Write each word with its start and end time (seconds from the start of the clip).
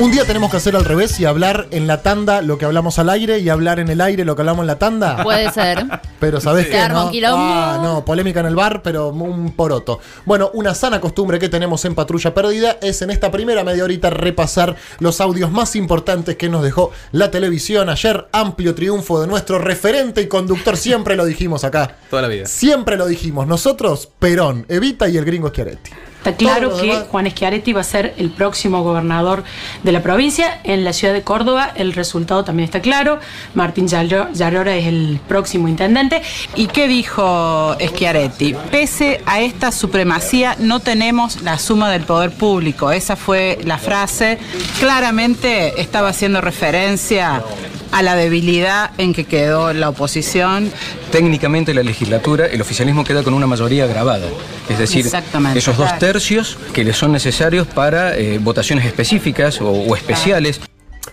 Un 0.00 0.12
día 0.12 0.24
tenemos 0.24 0.52
que 0.52 0.58
hacer 0.58 0.76
al 0.76 0.84
revés 0.84 1.18
y 1.18 1.24
hablar 1.24 1.66
en 1.72 1.88
la 1.88 2.02
tanda 2.02 2.40
lo 2.40 2.56
que 2.56 2.64
hablamos 2.64 3.00
al 3.00 3.10
aire 3.10 3.40
y 3.40 3.48
hablar 3.48 3.80
en 3.80 3.88
el 3.88 4.00
aire 4.00 4.24
lo 4.24 4.36
que 4.36 4.42
hablamos 4.42 4.62
en 4.62 4.68
la 4.68 4.78
tanda. 4.78 5.24
Puede 5.24 5.50
ser. 5.50 5.84
Pero 6.20 6.40
¿sabés 6.40 6.66
Se 6.66 6.70
qué? 6.70 6.88
No? 6.88 7.10
Ah, 7.36 7.80
no, 7.82 8.04
polémica 8.04 8.38
en 8.38 8.46
el 8.46 8.54
bar, 8.54 8.80
pero 8.82 9.08
un 9.08 9.56
poroto. 9.56 9.98
Bueno, 10.24 10.52
una 10.54 10.72
sana 10.76 11.00
costumbre 11.00 11.40
que 11.40 11.48
tenemos 11.48 11.84
en 11.84 11.96
Patrulla 11.96 12.32
Perdida 12.32 12.78
es 12.80 13.02
en 13.02 13.10
esta 13.10 13.32
primera 13.32 13.64
media 13.64 13.82
horita 13.82 14.08
repasar 14.08 14.76
los 15.00 15.20
audios 15.20 15.50
más 15.50 15.74
importantes 15.74 16.36
que 16.36 16.48
nos 16.48 16.62
dejó 16.62 16.92
la 17.10 17.32
televisión. 17.32 17.88
Ayer, 17.88 18.28
amplio 18.30 18.76
triunfo 18.76 19.20
de 19.20 19.26
nuestro 19.26 19.58
referente 19.58 20.22
y 20.22 20.28
conductor, 20.28 20.76
siempre 20.76 21.16
lo 21.16 21.24
dijimos 21.24 21.64
acá. 21.64 21.96
Toda 22.08 22.22
la 22.22 22.28
vida. 22.28 22.46
Siempre 22.46 22.96
lo 22.96 23.06
dijimos. 23.06 23.48
Nosotros, 23.48 24.08
Perón, 24.20 24.64
Evita 24.68 25.08
y 25.08 25.16
el 25.16 25.24
gringo 25.24 25.48
Schiaretti. 25.48 25.90
Está 26.30 26.38
claro 26.38 26.70
Todo 26.70 26.80
que 26.80 26.94
Juan 27.10 27.30
Schiaretti 27.30 27.72
va 27.72 27.80
a 27.80 27.84
ser 27.84 28.14
el 28.18 28.30
próximo 28.30 28.82
gobernador 28.82 29.44
de 29.82 29.92
la 29.92 30.02
provincia. 30.02 30.60
En 30.64 30.84
la 30.84 30.92
ciudad 30.92 31.14
de 31.14 31.22
Córdoba 31.22 31.72
el 31.74 31.92
resultado 31.92 32.44
también 32.44 32.64
está 32.64 32.80
claro. 32.80 33.18
Martín 33.54 33.88
Yarlora 33.88 34.76
es 34.76 34.86
el 34.86 35.20
próximo 35.26 35.68
intendente. 35.68 36.22
¿Y 36.54 36.66
qué 36.66 36.88
dijo 36.88 37.76
Schiaretti? 37.80 38.54
Pese 38.70 39.20
a 39.26 39.40
esta 39.40 39.72
supremacía, 39.72 40.56
no 40.58 40.80
tenemos 40.80 41.42
la 41.42 41.58
suma 41.58 41.90
del 41.90 42.02
poder 42.02 42.30
público. 42.30 42.90
Esa 42.90 43.16
fue 43.16 43.58
la 43.64 43.78
frase. 43.78 44.38
Claramente 44.78 45.80
estaba 45.80 46.08
haciendo 46.08 46.40
referencia 46.40 47.42
a 47.92 48.02
la 48.02 48.14
debilidad 48.16 48.90
en 48.98 49.12
que 49.14 49.24
quedó 49.24 49.72
la 49.72 49.88
oposición. 49.88 50.70
técnicamente 51.10 51.72
la 51.74 51.82
legislatura, 51.82 52.46
el 52.46 52.60
oficialismo 52.60 53.04
queda 53.04 53.22
con 53.22 53.34
una 53.34 53.46
mayoría 53.46 53.86
grabada. 53.86 54.26
Es 54.68 54.78
decir, 54.78 55.04
Exactamente. 55.06 55.58
esos 55.58 55.76
dos 55.76 55.98
tercios 55.98 56.58
que 56.72 56.84
le 56.84 56.92
son 56.92 57.12
necesarios 57.12 57.66
para 57.66 58.16
eh, 58.16 58.38
votaciones 58.38 58.84
específicas 58.84 59.60
o, 59.60 59.70
o 59.70 59.96
especiales. 59.96 60.60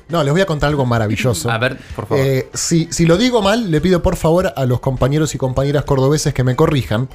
No, 0.09 0.23
les 0.23 0.31
voy 0.33 0.41
a 0.41 0.45
contar 0.45 0.69
algo 0.69 0.85
maravilloso. 0.85 1.49
A 1.49 1.57
ver, 1.57 1.77
por 1.95 2.07
favor. 2.07 2.23
Eh, 2.25 2.49
si, 2.53 2.87
si 2.91 3.05
lo 3.05 3.17
digo 3.17 3.41
mal, 3.41 3.71
le 3.71 3.81
pido 3.81 4.01
por 4.03 4.17
favor 4.17 4.53
a 4.55 4.65
los 4.65 4.79
compañeros 4.79 5.33
y 5.33 5.37
compañeras 5.37 5.83
cordobeses 5.85 6.33
que 6.33 6.43
me 6.43 6.55
corrijan. 6.55 7.09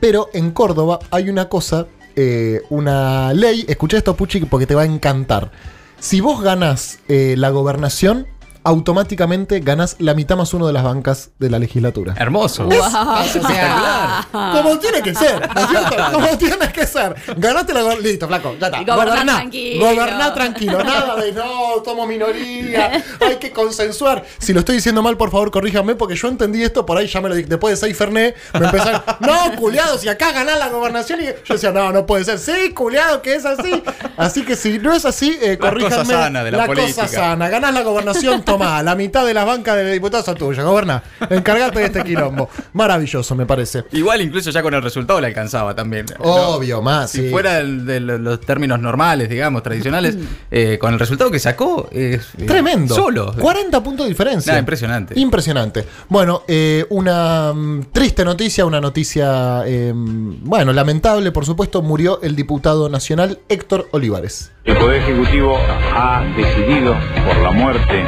Pero 0.00 0.28
en 0.32 0.50
Córdoba 0.50 0.98
hay 1.12 1.30
una 1.30 1.48
cosa, 1.48 1.86
eh, 2.16 2.62
una 2.70 3.32
ley. 3.34 3.64
Escuché 3.68 3.98
esto, 3.98 4.16
Puchi, 4.16 4.40
porque 4.40 4.66
te 4.66 4.74
va 4.74 4.82
a 4.82 4.86
encantar. 4.86 5.52
Si 6.00 6.20
vos 6.20 6.42
ganas 6.42 6.98
eh, 7.08 7.36
la 7.38 7.50
gobernación, 7.50 8.26
automáticamente 8.64 9.60
ganás 9.60 9.96
la 9.98 10.14
mitad 10.14 10.36
más 10.36 10.52
uno 10.54 10.66
de 10.66 10.72
las 10.72 10.82
bancas 10.84 11.30
de 11.38 11.50
la 11.50 11.58
legislatura. 11.58 12.14
Hermoso. 12.18 12.68
Es 12.70 13.36
espectacular. 13.36 14.24
Como 14.32 14.78
tiene 14.78 15.02
que 15.02 15.14
ser, 15.14 15.48
¿no 15.54 15.60
es 15.60 15.68
cierto? 15.68 15.96
Como 16.12 16.38
tiene 16.38 16.72
que 16.72 16.86
ser. 16.86 17.14
Ganaste 17.36 17.74
la 17.74 17.94
Listo, 17.96 18.26
flaco, 18.26 18.56
ya 18.60 18.66
está. 18.66 18.78
Goberná 18.82 19.02
Goberná, 19.04 19.34
tranquilo. 19.36 19.86
Goberná 19.86 20.34
tranquilo. 20.34 20.84
Nada 20.84 21.16
de 21.16 21.32
no, 21.32 21.82
somos 21.84 22.08
minoría. 22.08 23.02
Hay 23.20 23.36
que 23.36 23.50
consensuar. 23.52 24.24
Si 24.38 24.52
lo 24.52 24.60
estoy 24.60 24.76
diciendo 24.76 25.02
mal, 25.02 25.16
por 25.16 25.30
favor, 25.30 25.50
corríjame, 25.50 25.94
porque 25.94 26.16
yo 26.16 26.28
entendí 26.28 26.62
esto 26.62 26.86
por 26.86 26.96
ahí, 26.98 27.06
ya 27.06 27.20
me 27.20 27.28
lo 27.28 27.34
dije. 27.34 27.48
Después 27.48 27.72
de 27.78 27.86
seis 27.86 27.96
Fernet, 27.96 28.36
me 28.58 28.66
empezaron. 28.66 29.02
No, 29.20 29.54
culiado, 29.56 29.98
si 29.98 30.08
acá 30.08 30.32
ganás 30.32 30.58
la 30.58 30.68
gobernación. 30.68 31.20
Y 31.20 31.24
yo 31.26 31.54
decía, 31.54 31.70
no, 31.72 31.92
no 31.92 32.06
puede 32.06 32.24
ser. 32.24 32.38
Sí, 32.38 32.72
culiado, 32.72 33.22
que 33.22 33.34
es 33.34 33.44
así. 33.44 33.82
Así 34.16 34.42
que 34.44 34.56
si 34.56 34.78
no 34.78 34.92
es 34.92 35.04
así, 35.04 35.36
eh, 35.42 35.58
La 35.60 35.68
corríjanme. 35.68 35.96
cosa 35.96 36.04
sana 36.24 36.44
de 36.44 36.50
la 36.50 36.66
política. 36.66 37.02
cosa 37.02 37.08
sana. 37.14 37.48
Ganás 37.48 37.74
la 37.74 37.82
gobernación, 37.82 38.42
tomá. 38.58 38.82
La 38.82 38.94
mitad 38.94 39.24
de 39.26 39.34
las 39.34 39.44
bancas 39.46 39.76
de 39.76 39.90
diputados 39.92 40.24
son 40.26 40.36
tuyas. 40.36 40.64
Goberná. 40.64 41.02
Encargate 41.30 41.78
de 41.80 41.84
este 41.86 42.02
quilombo. 42.04 42.48
Maravilloso, 42.72 43.34
me 43.34 43.46
parece. 43.46 43.84
Igual 43.92 44.20
incluso 44.22 44.50
ya 44.50 44.62
con 44.62 44.74
el 44.74 44.82
resultado 44.82 45.20
le 45.20 45.28
alcanzaba 45.28 45.74
también. 45.74 46.06
¿no? 46.18 46.24
Obvio, 46.24 46.82
más. 46.82 47.10
Si 47.10 47.22
sí. 47.22 47.30
fuera 47.30 47.58
el- 47.58 47.84
de 47.86 48.00
lo- 48.00 48.18
los 48.18 48.40
términos 48.40 48.80
normales, 48.80 49.28
digamos, 49.28 49.62
tradicionales, 49.62 50.16
eh, 50.50 50.78
con 50.80 50.92
el 50.92 50.98
resultado 50.98 51.30
que 51.30 51.38
sacó, 51.38 51.88
es 51.92 52.22
eh, 52.38 52.46
Tremendo. 52.46 52.94
Solo. 52.94 53.34
40 53.38 53.82
puntos 53.82 54.06
de 54.06 54.10
diferencia. 54.10 54.52
Nah, 54.52 54.58
impresionante. 54.58 55.18
Impresionante. 55.18 55.84
Bueno, 56.08 56.42
eh, 56.48 56.86
una 56.90 57.52
mm, 57.54 57.86
triste 57.92 58.24
noticia, 58.24 58.64
una 58.64 58.80
noticia, 58.80 59.62
eh, 59.66 59.92
bueno, 59.94 60.72
lamentable, 60.72 61.32
por 61.32 61.44
supuesto, 61.46 61.82
murió 61.82 62.20
el 62.22 62.36
diputado 62.36 62.88
nacional 62.88 63.40
Héctor 63.48 63.88
Olivares. 63.92 64.50
El 64.64 64.76
Poder 64.76 65.02
Ejecutivo 65.02 65.58
ha 65.92 66.22
decidido, 66.36 66.94
por 67.26 67.36
la 67.42 67.50
muerte 67.50 68.04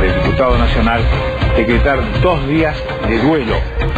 del 0.00 0.14
diputado 0.22 0.56
nacional, 0.56 1.02
decretar 1.54 1.98
dos 2.22 2.48
días 2.48 2.74
de 3.06 3.18
duelo. 3.18 3.54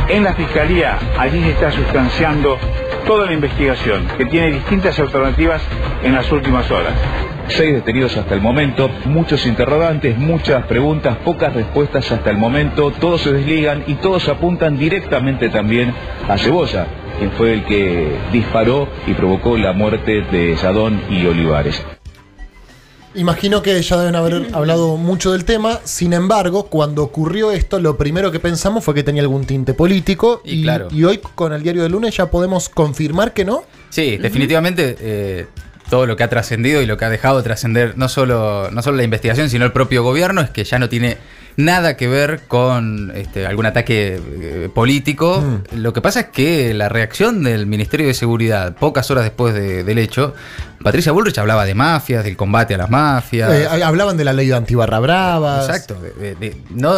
En 0.09 0.25
la 0.25 0.35
Fiscalía, 0.35 0.99
allí 1.17 1.41
se 1.41 1.51
está 1.51 1.71
sustanciando 1.71 2.59
toda 3.07 3.27
la 3.27 3.33
investigación, 3.33 4.09
que 4.19 4.27
tiene 4.27 4.51
distintas 4.51 4.99
alternativas 4.99 5.63
en 6.03 6.17
las 6.17 6.33
últimas 6.33 6.69
horas. 6.73 6.95
Seis 7.47 7.75
detenidos 7.75 8.17
hasta 8.17 8.35
el 8.35 8.41
momento, 8.41 8.91
muchos 9.05 9.47
interrogantes, 9.47 10.19
muchas 10.19 10.65
preguntas, 10.67 11.17
pocas 11.25 11.55
respuestas 11.55 12.11
hasta 12.11 12.31
el 12.31 12.39
momento, 12.39 12.91
todos 12.91 13.21
se 13.21 13.33
desligan 13.33 13.85
y 13.87 13.95
todos 13.95 14.29
apuntan 14.29 14.79
directamente 14.79 15.49
también 15.49 15.95
a 16.29 16.37
Cebolla, 16.37 16.87
quien 17.19 17.31
fue 17.33 17.53
el 17.53 17.65
que 17.67 18.17
disparó 18.33 18.89
y 19.07 19.15
provocó 19.15 19.57
la 19.57 19.73
muerte 19.73 20.23
de 20.23 20.57
Sadón 20.57 21.01
y 21.09 21.25
Olivares. 21.27 21.81
Imagino 23.15 23.61
que 23.61 23.81
ya 23.83 23.97
deben 23.97 24.15
haber 24.15 24.49
hablado 24.53 24.97
mucho 24.97 25.33
del 25.33 25.45
tema, 25.45 25.81
sin 25.83 26.13
embargo, 26.13 26.67
cuando 26.67 27.03
ocurrió 27.03 27.51
esto, 27.51 27.81
lo 27.81 27.97
primero 27.97 28.31
que 28.31 28.39
pensamos 28.39 28.85
fue 28.85 28.95
que 28.95 29.03
tenía 29.03 29.23
algún 29.23 29.47
tinte 29.47 29.75
político 29.75 30.43
Y 30.45 30.63
claro. 30.63 30.89
y 30.93 31.03
hoy 31.03 31.19
con 31.35 31.53
el 31.53 31.63
diario 31.63 31.83
del 31.83 31.93
lunes 31.93 32.17
ya 32.17 32.31
podemos 32.31 32.69
confirmar 32.69 33.35
que 33.35 33.45
no. 33.45 33.65
Sí, 33.89 34.17
definitivamente 34.17 34.97
eh, 35.01 35.47
todo 35.91 36.07
lo 36.07 36.17
que 36.17 36.23
ha 36.23 36.29
trascendido 36.29 36.81
y 36.83 36.87
lo 36.87 36.97
que 36.97 37.05
ha 37.05 37.11
dejado 37.11 37.43
trascender 37.43 37.99
no 37.99 38.09
solo, 38.09 38.71
no 38.71 38.81
solo 38.81 38.97
la 38.97 39.03
investigación, 39.03 39.51
sino 39.51 39.65
el 39.65 39.73
propio 39.73 40.05
gobierno 40.05 40.41
es 40.41 40.51
que 40.51 40.63
ya 40.63 40.79
no 40.79 40.89
tiene 40.89 41.19
nada 41.61 41.97
que 41.97 42.09
ver 42.09 42.41
con 42.49 43.13
este, 43.15 43.47
algún 43.47 43.67
ataque 43.67 44.21
eh, 44.41 44.69
político. 44.75 45.43
Lo 45.75 45.93
que 45.93 46.01
pasa 46.01 46.21
es 46.21 46.27
que 46.27 46.75
la 46.75 46.89
reacción 46.89 47.43
del 47.43 47.67
Ministerio 47.67 48.07
de 48.07 48.15
Seguridad, 48.15 48.75
pocas 48.77 49.11
horas 49.11 49.25
después 49.25 49.55
de- 49.55 49.85
del 49.85 49.99
hecho, 49.99 50.35
Patricia 50.83 51.13
Bullrich 51.13 51.37
hablaba 51.39 51.65
de 51.67 51.75
mafias, 51.75 52.25
del 52.25 52.37
combate 52.37 52.75
a 52.75 52.79
las 52.79 52.91
mafias. 52.91 53.53
Eh, 53.53 53.67
hablaban 53.85 54.17
de 54.17 54.25
la 54.25 54.33
ley 54.33 54.47
de 54.49 54.55
antibarra 54.57 54.99
bravas. 54.99 55.69
Exacto. 55.69 55.97
de- 56.01 56.57
no, 56.71 56.95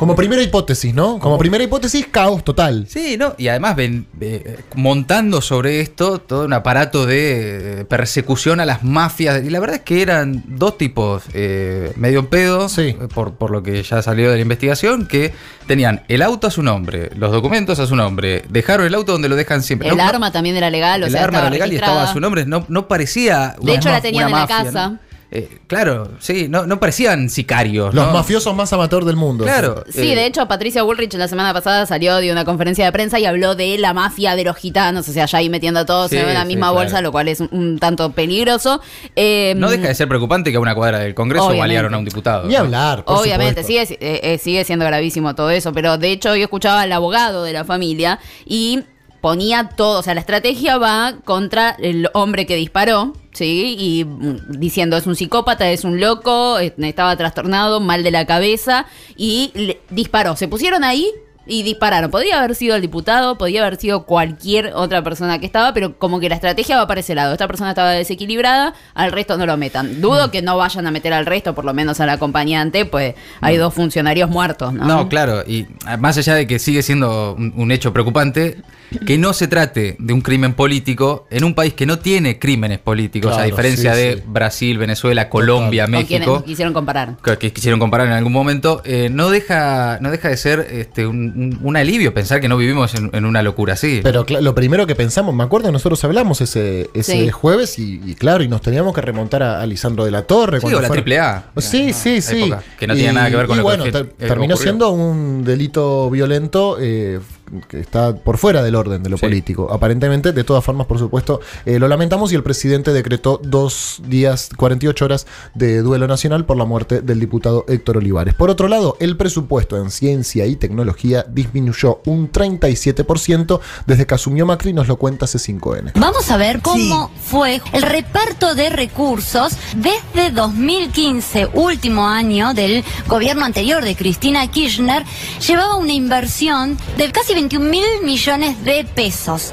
Como 0.00 0.16
primera 0.16 0.40
hipótesis, 0.42 0.94
¿no? 0.94 1.18
Como 1.18 1.36
primera 1.36 1.62
hipótesis, 1.62 2.06
caos 2.10 2.42
total. 2.42 2.86
Sí, 2.88 3.16
¿no? 3.18 3.34
Y 3.36 3.48
además 3.48 3.76
ven, 3.76 4.06
eh, 4.18 4.56
montando 4.74 5.42
sobre 5.42 5.82
esto 5.82 6.18
todo 6.18 6.46
un 6.46 6.54
aparato 6.54 7.04
de 7.04 7.84
persecución 7.86 8.60
a 8.60 8.64
las 8.64 8.82
mafias. 8.82 9.44
Y 9.44 9.50
la 9.50 9.60
verdad 9.60 9.76
es 9.76 9.82
que 9.82 10.00
eran 10.00 10.42
dos 10.46 10.78
tipos 10.78 11.24
eh, 11.34 11.92
medio 11.96 12.20
en 12.20 12.26
pedo, 12.28 12.70
Sí. 12.70 12.96
eh, 12.98 13.08
por, 13.12 13.34
por 13.34 13.50
lo 13.50 13.62
que 13.62 13.82
ya 13.82 14.00
salió 14.00 14.30
de 14.30 14.36
la 14.36 14.42
investigación, 14.42 15.06
que 15.06 15.34
tenían 15.66 16.02
el 16.08 16.22
auto 16.22 16.46
a 16.46 16.50
su 16.50 16.62
nombre, 16.62 17.10
los 17.14 17.30
documentos 17.30 17.78
a 17.78 17.86
su 17.86 17.94
nombre, 17.94 18.42
dejaron 18.48 18.86
el 18.86 18.94
auto 18.94 19.12
donde 19.12 19.28
lo 19.28 19.36
dejan 19.36 19.62
siempre. 19.62 19.86
El 19.90 19.98
No- 19.98 20.02
no- 20.02 20.08
arma 20.08 20.32
también 20.32 20.56
era 20.56 20.70
legal, 20.70 21.02
o 21.02 21.06
el 21.06 21.12
sea, 21.12 21.24
arma 21.24 21.40
era 21.40 21.50
legal 21.50 21.70
y 21.74 21.76
estaba 21.76 22.04
a 22.04 22.12
su 22.12 22.20
nombre, 22.20 22.46
no, 22.46 22.64
no 22.68 22.88
parecía... 22.88 23.54
De 23.58 23.64
una 23.64 23.74
hecho, 23.74 23.90
la 23.90 24.00
tenían 24.00 24.28
una 24.28 24.44
en 24.44 24.48
la 24.48 24.48
casa. 24.64 24.88
¿no? 24.88 25.09
Eh, 25.32 25.48
claro, 25.68 26.10
sí, 26.18 26.48
no, 26.48 26.66
no 26.66 26.80
parecían 26.80 27.30
sicarios. 27.30 27.94
Los 27.94 28.06
¿no? 28.08 28.12
mafiosos 28.12 28.52
más 28.54 28.72
amateur 28.72 29.04
del 29.04 29.14
mundo. 29.14 29.44
Claro. 29.44 29.84
Sí, 29.88 30.10
eh, 30.10 30.16
de 30.16 30.26
hecho, 30.26 30.48
Patricia 30.48 30.82
Bullrich 30.82 31.14
la 31.14 31.28
semana 31.28 31.52
pasada 31.54 31.86
salió 31.86 32.16
de 32.16 32.32
una 32.32 32.44
conferencia 32.44 32.84
de 32.84 32.90
prensa 32.90 33.18
y 33.20 33.26
habló 33.26 33.54
de 33.54 33.78
la 33.78 33.92
mafia 33.94 34.34
de 34.34 34.42
los 34.42 34.56
gitanos, 34.56 35.08
o 35.08 35.12
sea, 35.12 35.26
ya 35.26 35.38
ahí 35.38 35.48
metiendo 35.48 35.80
a 35.80 35.86
todos 35.86 36.10
Sí, 36.10 36.16
en 36.16 36.26
una 36.28 36.42
sí, 36.42 36.48
misma 36.48 36.66
claro. 36.70 36.74
bolsa, 36.84 37.00
lo 37.00 37.12
cual 37.12 37.28
es 37.28 37.38
un, 37.40 37.48
un 37.52 37.78
tanto 37.78 38.10
peligroso. 38.10 38.80
Eh, 39.14 39.54
No 39.56 39.70
deja 39.70 39.86
de 39.86 39.94
ser 39.94 40.08
preocupante 40.08 40.50
que 40.50 40.56
a 40.56 40.60
una 40.60 40.74
cuadra 40.74 40.98
del 40.98 41.14
Congreso 41.14 41.44
Obviamente. 41.44 41.60
balearon 41.62 41.94
a 41.94 41.98
un 41.98 42.04
diputado. 42.04 42.48
Ni 42.48 42.54
¿no? 42.54 42.60
hablar. 42.60 43.04
por 43.04 43.18
Obviamente, 43.18 43.62
supuesto. 43.62 43.94
sigue, 43.94 43.98
eh, 44.14 44.20
eh, 44.34 44.38
sigue 44.38 44.64
siendo 44.64 44.84
gravísimo 44.84 45.36
todo 45.36 45.50
eso, 45.50 45.72
pero 45.72 45.96
de 45.96 46.10
hecho 46.10 46.34
yo 46.34 46.42
escuchaba 46.42 46.80
al 46.80 46.90
abogado 46.92 47.44
de 47.44 47.52
la 47.52 47.64
familia 47.64 48.18
y 48.46 48.80
ponía 49.20 49.68
todo, 49.76 50.00
o 50.00 50.02
sea, 50.02 50.14
la 50.14 50.20
estrategia 50.20 50.76
va 50.78 51.14
contra 51.24 51.76
el 51.78 52.08
hombre 52.14 52.46
que 52.46 52.56
disparó, 52.56 53.12
¿sí? 53.32 53.76
Y 53.78 54.04
mm, 54.04 54.58
diciendo 54.58 54.96
es 54.96 55.06
un 55.06 55.16
psicópata, 55.16 55.70
es 55.70 55.84
un 55.84 56.00
loco, 56.00 56.58
eh, 56.58 56.74
estaba 56.78 57.16
trastornado, 57.16 57.80
mal 57.80 58.02
de 58.02 58.10
la 58.10 58.26
cabeza 58.26 58.86
y 59.16 59.50
le- 59.54 59.80
disparó. 59.90 60.36
Se 60.36 60.48
pusieron 60.48 60.84
ahí 60.84 61.10
y 61.46 61.62
dispararon. 61.62 62.10
Podría 62.10 62.38
haber 62.38 62.54
sido 62.54 62.76
el 62.76 62.82
diputado, 62.82 63.36
podría 63.38 63.62
haber 63.62 63.76
sido 63.76 64.04
cualquier 64.04 64.72
otra 64.74 65.02
persona 65.02 65.38
que 65.38 65.46
estaba, 65.46 65.72
pero 65.74 65.98
como 65.98 66.20
que 66.20 66.28
la 66.28 66.34
estrategia 66.34 66.76
va 66.76 66.86
para 66.86 67.00
ese 67.00 67.14
lado. 67.14 67.32
Esta 67.32 67.46
persona 67.46 67.70
estaba 67.70 67.90
desequilibrada, 67.92 68.74
al 68.94 69.10
resto 69.12 69.36
no 69.36 69.46
lo 69.46 69.56
metan. 69.56 70.00
Dudo 70.00 70.28
Mm. 70.28 70.30
que 70.30 70.42
no 70.42 70.56
vayan 70.56 70.86
a 70.86 70.90
meter 70.90 71.12
al 71.12 71.26
resto, 71.26 71.54
por 71.54 71.64
lo 71.64 71.74
menos 71.74 71.98
al 72.00 72.10
acompañante, 72.10 72.84
pues 72.84 73.14
hay 73.40 73.56
dos 73.56 73.74
funcionarios 73.74 74.28
muertos, 74.30 74.72
¿no? 74.72 74.84
No, 74.84 75.08
claro, 75.08 75.42
y 75.46 75.66
ah, 75.86 75.96
más 75.96 76.16
allá 76.18 76.34
de 76.34 76.46
que 76.46 76.58
sigue 76.58 76.82
siendo 76.82 77.34
un, 77.34 77.52
un 77.56 77.72
hecho 77.72 77.92
preocupante, 77.92 78.58
que 79.06 79.18
no 79.18 79.32
se 79.32 79.46
trate 79.46 79.96
de 80.00 80.12
un 80.12 80.20
crimen 80.20 80.52
político 80.54 81.26
en 81.30 81.44
un 81.44 81.54
país 81.54 81.74
que 81.74 81.86
no 81.86 82.00
tiene 82.00 82.38
crímenes 82.38 82.78
políticos, 82.80 83.30
Claro, 83.30 83.42
a 83.44 83.46
diferencia 83.46 83.94
sí, 83.94 84.00
de 84.00 84.14
sí. 84.16 84.22
Brasil, 84.26 84.78
Venezuela, 84.78 85.28
Colombia, 85.28 85.86
México, 85.86 86.42
quisieron 86.44 86.74
comparar. 86.74 87.16
que, 87.22 87.38
que 87.38 87.52
quisieron 87.52 87.78
comparar 87.78 88.08
en 88.08 88.12
algún 88.14 88.32
momento, 88.32 88.82
eh, 88.84 89.08
no, 89.10 89.30
deja, 89.30 89.98
no 90.00 90.10
deja 90.10 90.28
de 90.28 90.36
ser 90.36 90.66
este, 90.72 91.06
un, 91.06 91.29
un, 91.36 91.58
un 91.62 91.76
alivio 91.76 92.12
pensar 92.14 92.40
que 92.40 92.48
no 92.48 92.56
vivimos 92.56 92.94
en, 92.94 93.10
en 93.12 93.24
una 93.24 93.42
locura 93.42 93.74
así. 93.74 94.00
Pero 94.02 94.24
lo 94.40 94.54
primero 94.54 94.86
que 94.86 94.94
pensamos, 94.94 95.34
me 95.34 95.42
acuerdo, 95.44 95.70
nosotros 95.72 96.02
hablamos 96.04 96.40
ese, 96.40 96.90
ese 96.94 97.12
Sí. 97.12 97.30
jueves 97.30 97.78
y, 97.78 98.00
y 98.04 98.14
claro, 98.14 98.42
y 98.42 98.48
nos 98.48 98.60
teníamos 98.62 98.94
que 98.94 99.00
remontar 99.00 99.42
a, 99.42 99.60
a 99.60 99.66
Lisandro 99.66 100.04
de 100.04 100.10
la 100.10 100.22
Torre. 100.22 100.60
Sí, 100.60 100.66
o 100.66 100.80
la 100.80 100.88
fueron- 100.88 101.04
AAA. 101.12 101.44
Sí, 101.58 101.92
sí, 101.92 102.20
sí. 102.20 102.42
época, 102.44 102.62
que 102.78 102.86
no 102.86 102.94
tenía 102.94 103.12
nada 103.12 103.30
que 103.30 103.36
ver 103.36 103.46
con 103.46 103.56
y 103.58 103.60
lo 103.62 103.68
que 103.68 103.76
bueno, 103.76 103.84
terminó 104.16 104.54
ocurrió. 104.54 104.56
siendo 104.56 104.90
un 104.90 105.44
delito 105.44 106.08
violento 106.10 106.76
eh, 106.80 107.20
que 107.68 107.80
está 107.80 108.14
por 108.14 108.38
fuera 108.38 108.62
del 108.62 108.74
orden 108.74 109.02
de 109.02 109.10
lo 109.10 109.16
Sí. 109.16 109.26
político. 109.26 109.68
Aparentemente, 109.72 110.32
de 110.32 110.44
todas 110.44 110.64
formas, 110.64 110.86
por 110.86 110.98
supuesto, 110.98 111.40
eh, 111.66 111.78
lo 111.78 111.88
lamentamos 111.88 112.32
y 112.32 112.36
el 112.36 112.42
presidente 112.42 112.92
decretó 112.92 113.40
dos 113.42 114.00
días, 114.06 114.50
48 114.56 115.04
horas 115.04 115.26
de 115.54 115.82
duelo 115.82 116.06
nacional 116.06 116.44
por 116.46 116.56
la 116.56 116.64
muerte 116.64 117.00
del 117.02 117.20
diputado 117.20 117.64
Héctor 117.68 117.98
Olivares. 117.98 118.34
Por 118.34 118.50
otro 118.50 118.68
lado, 118.68 118.96
el 119.00 119.16
presupuesto 119.16 119.76
en 119.76 119.90
ciencia 119.90 120.46
y 120.46 120.56
tecnología 120.56 121.24
disminuyó 121.28 122.00
un 122.06 122.30
37% 122.30 123.60
desde 123.86 124.06
que 124.06 124.14
asumió 124.14 124.46
Macri, 124.46 124.72
nos 124.72 124.88
lo 124.88 124.96
cuenta 124.96 125.26
C5N. 125.26 125.92
Vamos 125.96 126.30
a 126.30 126.36
ver 126.36 126.60
cómo 126.60 127.10
fue 127.20 127.60
el 127.72 127.82
reparto 127.82 128.54
de 128.54 128.70
recursos 128.70 129.54
desde 129.76 130.30
2015, 130.30 131.48
último 131.54 132.06
año 132.06 132.54
del 132.54 132.84
gobierno 133.08 133.44
anterior 133.44 133.82
de 133.84 133.96
Cristina 133.96 134.46
Kirchner, 134.50 135.04
llevaba 135.46 135.76
una 135.76 135.92
inversión 135.92 136.78
de 136.96 137.10
casi 137.12 137.34
21 137.40 137.70
mil 137.70 137.86
millones 138.02 138.62
de 138.64 138.84
pesos. 138.84 139.52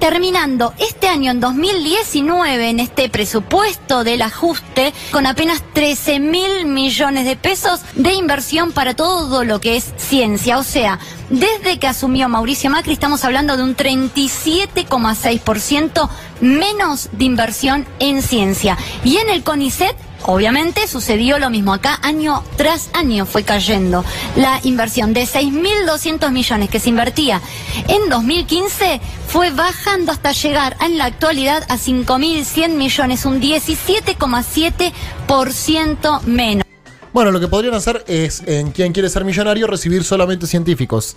Terminando 0.00 0.74
este 0.78 1.06
año 1.06 1.30
en 1.30 1.38
2019 1.38 2.70
en 2.70 2.80
este 2.80 3.08
presupuesto 3.08 4.02
del 4.02 4.22
ajuste 4.22 4.92
con 5.12 5.24
apenas 5.24 5.62
13 5.72 6.18
mil 6.18 6.66
millones 6.66 7.26
de 7.26 7.36
pesos 7.36 7.82
de 7.94 8.12
inversión 8.14 8.72
para 8.72 8.94
todo 8.94 9.44
lo 9.44 9.60
que 9.60 9.76
es 9.76 9.94
ciencia. 9.98 10.58
O 10.58 10.64
sea, 10.64 10.98
desde 11.30 11.78
que 11.78 11.86
asumió 11.86 12.28
Mauricio 12.28 12.70
Macri 12.70 12.94
estamos 12.94 13.24
hablando 13.24 13.56
de 13.56 13.62
un 13.62 13.76
37,6% 13.76 16.08
menos 16.40 17.08
de 17.12 17.24
inversión 17.24 17.86
en 17.98 18.22
ciencia. 18.22 18.76
Y 19.04 19.18
en 19.18 19.30
el 19.30 19.42
CONICET 19.42 19.96
Obviamente 20.26 20.88
sucedió 20.88 21.38
lo 21.38 21.48
mismo 21.48 21.72
acá, 21.72 22.00
año 22.02 22.42
tras 22.56 22.90
año 22.92 23.24
fue 23.24 23.44
cayendo. 23.44 24.04
La 24.36 24.60
inversión 24.64 25.14
de 25.14 25.22
6.200 25.22 26.32
millones 26.32 26.68
que 26.70 26.80
se 26.80 26.88
invertía 26.88 27.40
en 27.86 28.08
2015 28.10 29.00
fue 29.28 29.50
bajando 29.50 30.10
hasta 30.12 30.32
llegar 30.32 30.76
en 30.84 30.98
la 30.98 31.04
actualidad 31.04 31.62
a 31.68 31.76
5.100 31.76 32.70
millones, 32.70 33.24
un 33.24 33.40
17,7% 33.40 36.22
menos. 36.22 36.64
Bueno, 37.12 37.30
lo 37.30 37.38
que 37.40 37.48
podrían 37.48 37.74
hacer 37.74 38.04
es, 38.06 38.42
en 38.46 38.70
quien 38.72 38.92
quiere 38.92 39.08
ser 39.08 39.24
millonario, 39.24 39.66
recibir 39.66 40.04
solamente 40.04 40.46
científicos. 40.46 41.16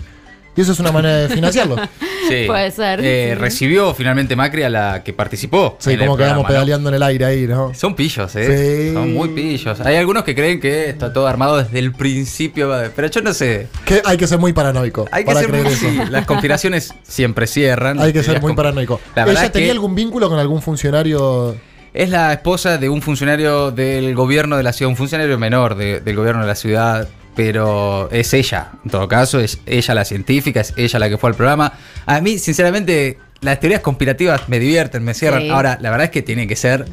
Y 0.55 0.61
eso 0.61 0.73
es 0.73 0.79
una 0.79 0.91
manera 0.91 1.17
de 1.17 1.29
financiarlo. 1.29 1.75
Sí. 2.31 2.43
Puede 2.47 2.71
ser, 2.71 3.01
Eh, 3.03 3.31
sí. 3.33 3.35
Recibió 3.41 3.93
finalmente 3.93 4.37
Macri 4.37 4.63
a 4.63 4.69
la 4.69 5.03
que 5.03 5.11
participó. 5.11 5.75
Sí, 5.79 5.97
como 5.97 6.15
quedamos 6.15 6.15
programa, 6.15 6.41
¿no? 6.43 6.47
pedaleando 6.47 6.87
en 6.89 6.95
el 6.95 7.03
aire 7.03 7.25
ahí, 7.25 7.45
¿no? 7.47 7.73
Son 7.73 7.93
pillos, 7.93 8.33
¿eh? 8.37 8.87
Sí. 8.87 8.93
Son 8.93 9.13
muy 9.13 9.29
pillos. 9.29 9.81
Hay 9.81 9.97
algunos 9.97 10.23
que 10.23 10.33
creen 10.33 10.61
que 10.61 10.87
está 10.87 11.11
todo 11.11 11.27
armado 11.27 11.57
desde 11.57 11.79
el 11.79 11.91
principio, 11.91 12.71
pero 12.95 13.09
yo 13.09 13.21
no 13.21 13.33
sé. 13.33 13.67
Que 13.83 14.01
hay 14.05 14.15
que 14.15 14.27
ser 14.27 14.37
muy 14.37 14.53
paranoico 14.53 15.09
Hay 15.11 15.23
que 15.23 15.27
para 15.27 15.39
ser 15.41 15.49
creer 15.49 15.65
muy- 15.65 15.73
eso. 15.73 15.89
sí, 15.89 15.99
Las 16.09 16.25
conspiraciones 16.25 16.93
siempre 17.03 17.47
cierran. 17.47 17.99
Hay 17.99 18.13
que 18.13 18.23
ser 18.23 18.39
muy 18.39 18.53
paranoico. 18.53 19.01
La 19.13 19.25
verdad 19.25 19.43
¿Ella 19.43 19.51
tenía 19.51 19.67
que 19.67 19.71
algún 19.71 19.95
vínculo 19.95 20.29
con 20.29 20.39
algún 20.39 20.61
funcionario? 20.61 21.57
es 21.93 22.09
la 22.09 22.31
esposa 22.31 22.77
de 22.77 22.87
un 22.87 23.01
funcionario 23.01 23.71
del 23.71 24.15
gobierno 24.15 24.55
de 24.55 24.63
la 24.63 24.71
ciudad, 24.71 24.89
un 24.89 24.95
funcionario 24.95 25.37
menor 25.37 25.75
de- 25.75 25.99
del 25.99 26.15
gobierno 26.15 26.41
de 26.43 26.47
la 26.47 26.55
ciudad, 26.55 27.09
pero 27.35 28.09
es 28.11 28.33
ella, 28.33 28.71
en 28.83 28.91
todo 28.91 29.07
caso, 29.07 29.39
es 29.39 29.59
ella 29.65 29.93
la 29.93 30.05
científica, 30.05 30.61
es 30.61 30.73
ella 30.77 30.99
la 30.99 31.09
que 31.09 31.17
fue 31.17 31.29
al 31.29 31.35
programa. 31.35 31.73
A 32.05 32.19
mí, 32.21 32.37
sinceramente, 32.37 33.17
las 33.41 33.59
teorías 33.59 33.81
conspirativas 33.81 34.47
me 34.49 34.59
divierten, 34.59 35.03
me 35.03 35.13
cierran. 35.13 35.43
Sí. 35.43 35.49
Ahora, 35.49 35.77
la 35.81 35.89
verdad 35.89 36.05
es 36.05 36.11
que 36.11 36.21
tiene 36.21 36.47
que 36.47 36.55
ser... 36.55 36.85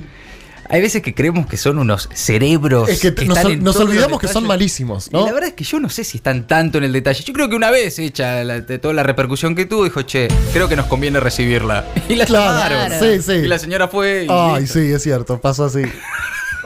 Hay 0.71 0.83
veces 0.83 1.01
que 1.01 1.15
creemos 1.15 1.47
que 1.47 1.57
son 1.57 1.79
unos 1.79 2.11
cerebros. 2.13 2.91
Es 2.91 3.01
que 3.01 3.11
nos, 3.25 3.39
están 3.39 3.53
en 3.53 3.65
nos 3.65 3.73
todos 3.75 3.87
los 3.87 3.95
olvidamos 3.95 4.21
que 4.21 4.29
son 4.29 4.47
malísimos, 4.47 5.09
Y 5.09 5.13
¿no? 5.15 5.25
la 5.25 5.33
verdad 5.33 5.49
es 5.49 5.55
que 5.55 5.65
yo 5.65 5.81
no 5.81 5.89
sé 5.89 6.05
si 6.05 6.19
están 6.19 6.47
tanto 6.47 6.77
en 6.77 6.85
el 6.85 6.93
detalle. 6.93 7.25
Yo 7.25 7.33
creo 7.33 7.49
que 7.49 7.57
una 7.57 7.71
vez 7.71 7.99
hecha 7.99 8.45
la- 8.45 8.61
de 8.61 8.79
toda 8.79 8.93
la 8.93 9.03
repercusión 9.03 9.55
que 9.55 9.65
tuvo, 9.65 9.85
dijo, 9.85 10.03
che, 10.03 10.29
creo 10.53 10.69
que 10.69 10.77
nos 10.77 10.85
conviene 10.85 11.21
recibirla. 11.21 11.87
Y 12.11 12.17
la 12.17 12.27
Claro, 12.27 12.75
llamaron. 12.77 13.01
sí, 13.01 13.23
sí. 13.23 13.33
Y 13.33 13.49
la 13.49 13.59
señora 13.59 13.89
fue. 13.89 14.25
y 14.25 14.27
Ay, 14.31 14.61
listo. 14.61 14.79
sí, 14.79 14.93
es 14.93 15.03
cierto, 15.03 15.41
pasó 15.41 15.65
así. 15.65 15.81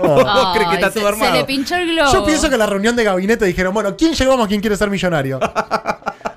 Oh. 0.02 0.14
¿Vos 0.24 0.48
crees 0.54 0.68
que 0.68 0.74
está 0.74 0.86
Ay, 0.88 0.92
todo 0.92 1.02
se- 1.02 1.08
armado? 1.08 1.32
Se 1.32 1.38
le 1.38 1.44
pinchó 1.44 1.76
el 1.76 1.90
globo. 1.94 2.12
Yo 2.12 2.24
pienso 2.24 2.48
que 2.48 2.54
en 2.54 2.58
la 2.58 2.66
reunión 2.66 2.96
de 2.96 3.04
gabinete 3.04 3.44
dijeron, 3.44 3.72
bueno, 3.74 3.96
¿quién 3.96 4.14
llevamos 4.14 4.46
a 4.46 4.48
quién 4.48 4.60
quiere 4.60 4.76
ser 4.76 4.90
millonario? 4.90 5.38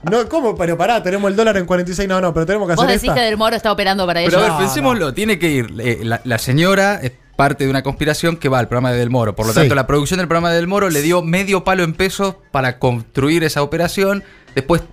No, 0.09 0.29
¿cómo? 0.29 0.55
Pero 0.55 0.77
pará, 0.77 1.01
tenemos 1.01 1.31
el 1.31 1.35
dólar 1.35 1.57
en 1.57 1.65
46, 1.65 2.07
no, 2.07 2.21
no, 2.21 2.31
pero 2.31 2.45
tenemos 2.45 2.67
que 2.67 2.75
Vos 2.75 2.83
hacer 2.85 2.93
decís 2.95 3.09
esta. 3.09 3.19
que 3.21 3.25
Del 3.25 3.37
Moro 3.37 3.55
está 3.55 3.71
operando 3.71 4.05
para 4.05 4.21
Pero 4.23 4.37
a 4.37 4.41
ver, 4.41 4.51
No, 4.51 4.57
pensémoslo, 4.59 5.13
tiene 5.15 5.39
que 5.39 5.49
ir. 5.49 5.73
eh, 5.79 6.01
la, 6.03 6.21
la 6.23 6.37
señora 6.37 6.99
es 7.01 7.11
parte 7.35 7.63
de 7.63 7.71
una 7.71 7.81
conspiración 7.81 8.37
que 8.37 8.47
va 8.47 8.59
al 8.59 8.67
programa 8.67 8.91
de 8.91 8.99
Del 8.99 9.09
Moro. 9.09 9.35
Por 9.35 9.47
lo 9.47 9.53
Sí. 9.53 9.61
tanto, 9.61 9.73
la 9.73 9.87
producción 9.87 10.19
del 10.19 10.27
programa 10.27 10.51
de 10.51 10.57
Del 10.57 10.67
Moro 10.67 10.91
le 10.91 11.01
dio 11.01 11.23
medio 11.23 11.63
palo 11.63 11.81
en 11.83 11.93
pesos 11.93 12.35
para 12.51 12.77
construir 12.77 13.43
esa 13.43 13.63
operación. 13.63 14.23
Después. 14.53 14.83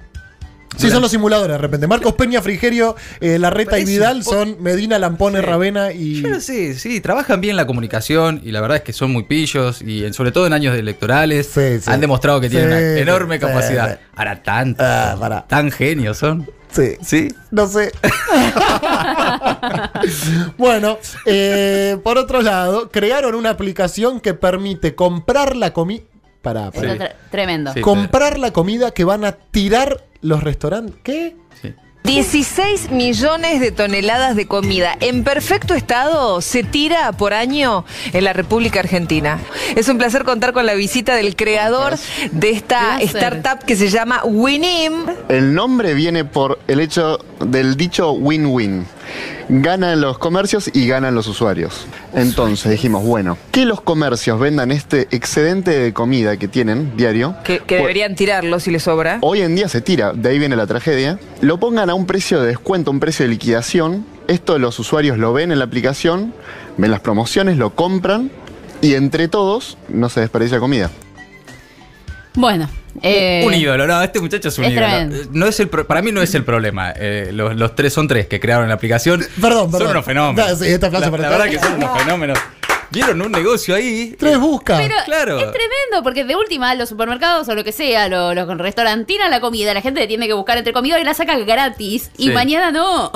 Sí, 0.76 0.90
son 0.90 1.02
los 1.02 1.10
simuladores 1.10 1.52
de 1.54 1.58
repente. 1.58 1.86
Marcos 1.86 2.14
Peña, 2.14 2.40
Frigerio, 2.42 2.96
eh, 3.20 3.38
Larreta 3.38 3.78
y 3.78 3.84
Vidal 3.84 4.24
son 4.24 4.56
Medina, 4.62 4.98
Lampone, 4.98 5.40
Sí. 5.40 5.44
Ravena 5.46 5.92
y. 5.92 6.22
Yo 6.22 6.28
no 6.30 6.40
sé, 6.40 6.74
sí, 6.78 7.00
trabajan 7.00 7.40
bien 7.40 7.56
la 7.56 7.66
comunicación 7.66 8.40
y 8.42 8.50
la 8.52 8.60
verdad 8.60 8.78
es 8.78 8.82
que 8.82 8.92
son 8.92 9.12
muy 9.12 9.24
pillos 9.24 9.82
y 9.82 10.04
en- 10.04 10.14
sobre 10.14 10.32
todo 10.32 10.46
en 10.46 10.52
años 10.54 10.76
electorales 10.76 11.46
Sí, 11.52 11.78
sí. 11.80 11.90
han 11.90 12.00
demostrado 12.00 12.40
que 12.40 12.48
tienen 12.48 12.70
Sí, 12.70 12.74
una 12.74 12.98
enorme 13.00 13.34
sí, 13.36 13.40
capacidad. 13.42 13.98
sí. 13.98 14.04
Ahora, 14.16 14.42
tanto, 14.42 14.82
Ah, 14.84 15.44
tan 15.48 15.70
genios 15.70 16.18
son. 16.18 16.48
Sí. 16.70 16.96
Sí. 17.04 17.28
No 17.50 17.66
sé. 17.68 17.92
bueno, 20.58 20.98
eh, 21.26 21.98
por 22.02 22.18
otro 22.18 22.42
lado, 22.42 22.90
crearon 22.90 23.34
una 23.34 23.50
aplicación 23.50 24.20
que 24.20 24.34
permite 24.34 24.94
comprar 24.94 25.56
la 25.56 25.72
comida. 25.72 26.02
Para, 26.40 26.72
tre- 26.72 27.12
tremendo. 27.30 27.72
Sí. 27.72 27.80
comprar 27.82 28.36
la 28.38 28.52
comida 28.52 28.90
que 28.90 29.04
van 29.04 29.24
a 29.24 29.32
tirar 29.32 30.02
los 30.22 30.42
restaurantes. 30.42 30.96
¿Qué? 31.02 31.36
sí. 31.60 31.74
16 32.04 32.90
millones 32.90 33.60
de 33.60 33.70
toneladas 33.70 34.34
de 34.34 34.46
comida 34.46 34.96
en 35.00 35.22
perfecto 35.22 35.74
estado 35.74 36.40
se 36.40 36.64
tira 36.64 37.12
por 37.12 37.32
año 37.32 37.84
en 38.12 38.24
la 38.24 38.32
República 38.32 38.80
Argentina. 38.80 39.38
Es 39.76 39.88
un 39.88 39.98
placer 39.98 40.24
contar 40.24 40.52
con 40.52 40.66
la 40.66 40.74
visita 40.74 41.14
del 41.14 41.36
creador 41.36 41.96
de 42.32 42.50
esta 42.50 43.00
startup 43.02 43.64
que 43.64 43.76
se 43.76 43.88
llama 43.88 44.22
Winim. 44.24 45.06
El 45.28 45.54
nombre 45.54 45.94
viene 45.94 46.24
por 46.24 46.58
el 46.66 46.80
hecho 46.80 47.18
del 47.38 47.76
dicho 47.76 48.10
win-win. 48.12 48.84
Ganan 49.48 50.00
los 50.00 50.18
comercios 50.18 50.70
y 50.72 50.86
ganan 50.86 51.14
los 51.14 51.26
usuarios. 51.26 51.86
Entonces 52.14 52.70
dijimos, 52.70 53.04
bueno, 53.04 53.36
que 53.50 53.64
los 53.64 53.80
comercios 53.80 54.38
vendan 54.40 54.70
este 54.70 55.08
excedente 55.10 55.70
de 55.72 55.92
comida 55.92 56.36
que 56.36 56.48
tienen 56.48 56.96
diario. 56.96 57.36
Que, 57.44 57.58
que 57.58 57.64
Pues- 57.76 57.80
deberían 57.80 58.14
tirarlo 58.14 58.60
si 58.60 58.70
les 58.70 58.82
sobra. 58.84 59.18
Hoy 59.22 59.42
en 59.42 59.54
día 59.56 59.68
se 59.68 59.80
tira, 59.80 60.12
de 60.12 60.28
ahí 60.28 60.38
viene 60.38 60.56
la 60.56 60.66
tragedia. 60.66 61.18
Lo 61.40 61.58
pongan 61.58 61.90
a 61.90 61.94
un 61.94 62.06
precio 62.06 62.40
de 62.40 62.46
descuento, 62.48 62.90
un 62.90 63.00
precio 63.00 63.24
de 63.24 63.30
liquidación. 63.30 64.06
Esto 64.28 64.58
los 64.58 64.78
usuarios 64.78 65.18
lo 65.18 65.32
ven 65.32 65.52
en 65.52 65.58
la 65.58 65.64
aplicación, 65.64 66.32
ven 66.76 66.90
las 66.90 67.00
promociones, 67.00 67.56
lo 67.58 67.70
compran 67.74 68.30
y 68.80 68.94
entre 68.94 69.28
todos 69.28 69.76
no 69.88 70.08
se 70.08 70.20
desperdicia 70.20 70.58
comida. 70.60 70.90
Bueno. 72.34 72.68
eh, 73.02 73.42
un 73.46 73.52
ídolo, 73.54 73.86
no, 73.86 74.02
este 74.02 74.20
muchacho 74.20 74.48
es 74.48 74.58
un 74.58 74.64
es 74.64 74.72
ídolo. 74.72 74.86
tremendo. 74.86 75.16
Eh, 75.16 75.26
No 75.32 75.46
es 75.46 75.60
el 75.60 75.68
pro- 75.68 75.86
para 75.86 76.00
mí 76.02 76.12
no 76.12 76.22
es 76.22 76.34
el 76.34 76.44
problema. 76.44 76.92
Eh, 76.96 77.30
los, 77.32 77.54
los 77.56 77.74
tres 77.74 77.92
son 77.92 78.08
tres 78.08 78.26
que 78.26 78.40
crearon 78.40 78.68
la 78.68 78.74
aplicación. 78.74 79.20
Perdón, 79.40 79.70
perdón. 79.70 79.80
Son 79.88 79.90
unos 79.90 80.04
fenómenos. 80.04 80.58
Da, 80.60 80.64
sí, 80.66 80.70
esta 80.72 80.88
la, 80.90 81.00
la 81.00 81.10
verdad 81.10 81.44
que 81.46 81.58
son 81.58 81.74
unos 81.74 81.98
fenómenos. 82.02 82.38
Vieron 82.92 83.22
un 83.22 83.32
negocio 83.32 83.74
ahí. 83.74 84.14
Tres 84.18 84.38
busca. 84.38 84.76
Pero 84.76 84.94
Claro. 85.04 85.38
es 85.38 85.44
tremendo, 85.50 86.02
porque 86.02 86.24
de 86.24 86.36
última, 86.36 86.74
los 86.74 86.88
supermercados 86.88 87.48
o 87.48 87.54
lo 87.54 87.64
que 87.64 87.72
sea, 87.72 88.08
los, 88.08 88.34
los 88.34 88.58
restaurantes 88.58 89.06
tiran 89.06 89.30
la 89.30 89.40
comida, 89.40 89.72
la 89.74 89.80
gente 89.80 90.06
tiene 90.06 90.26
que 90.26 90.32
buscar 90.34 90.58
entre 90.58 90.72
comida 90.72 91.00
y 91.00 91.04
la 91.04 91.14
saca 91.14 91.38
gratis. 91.38 92.10
Y 92.18 92.28
Sí. 92.28 92.32
mañana 92.32 92.70
no. 92.70 93.10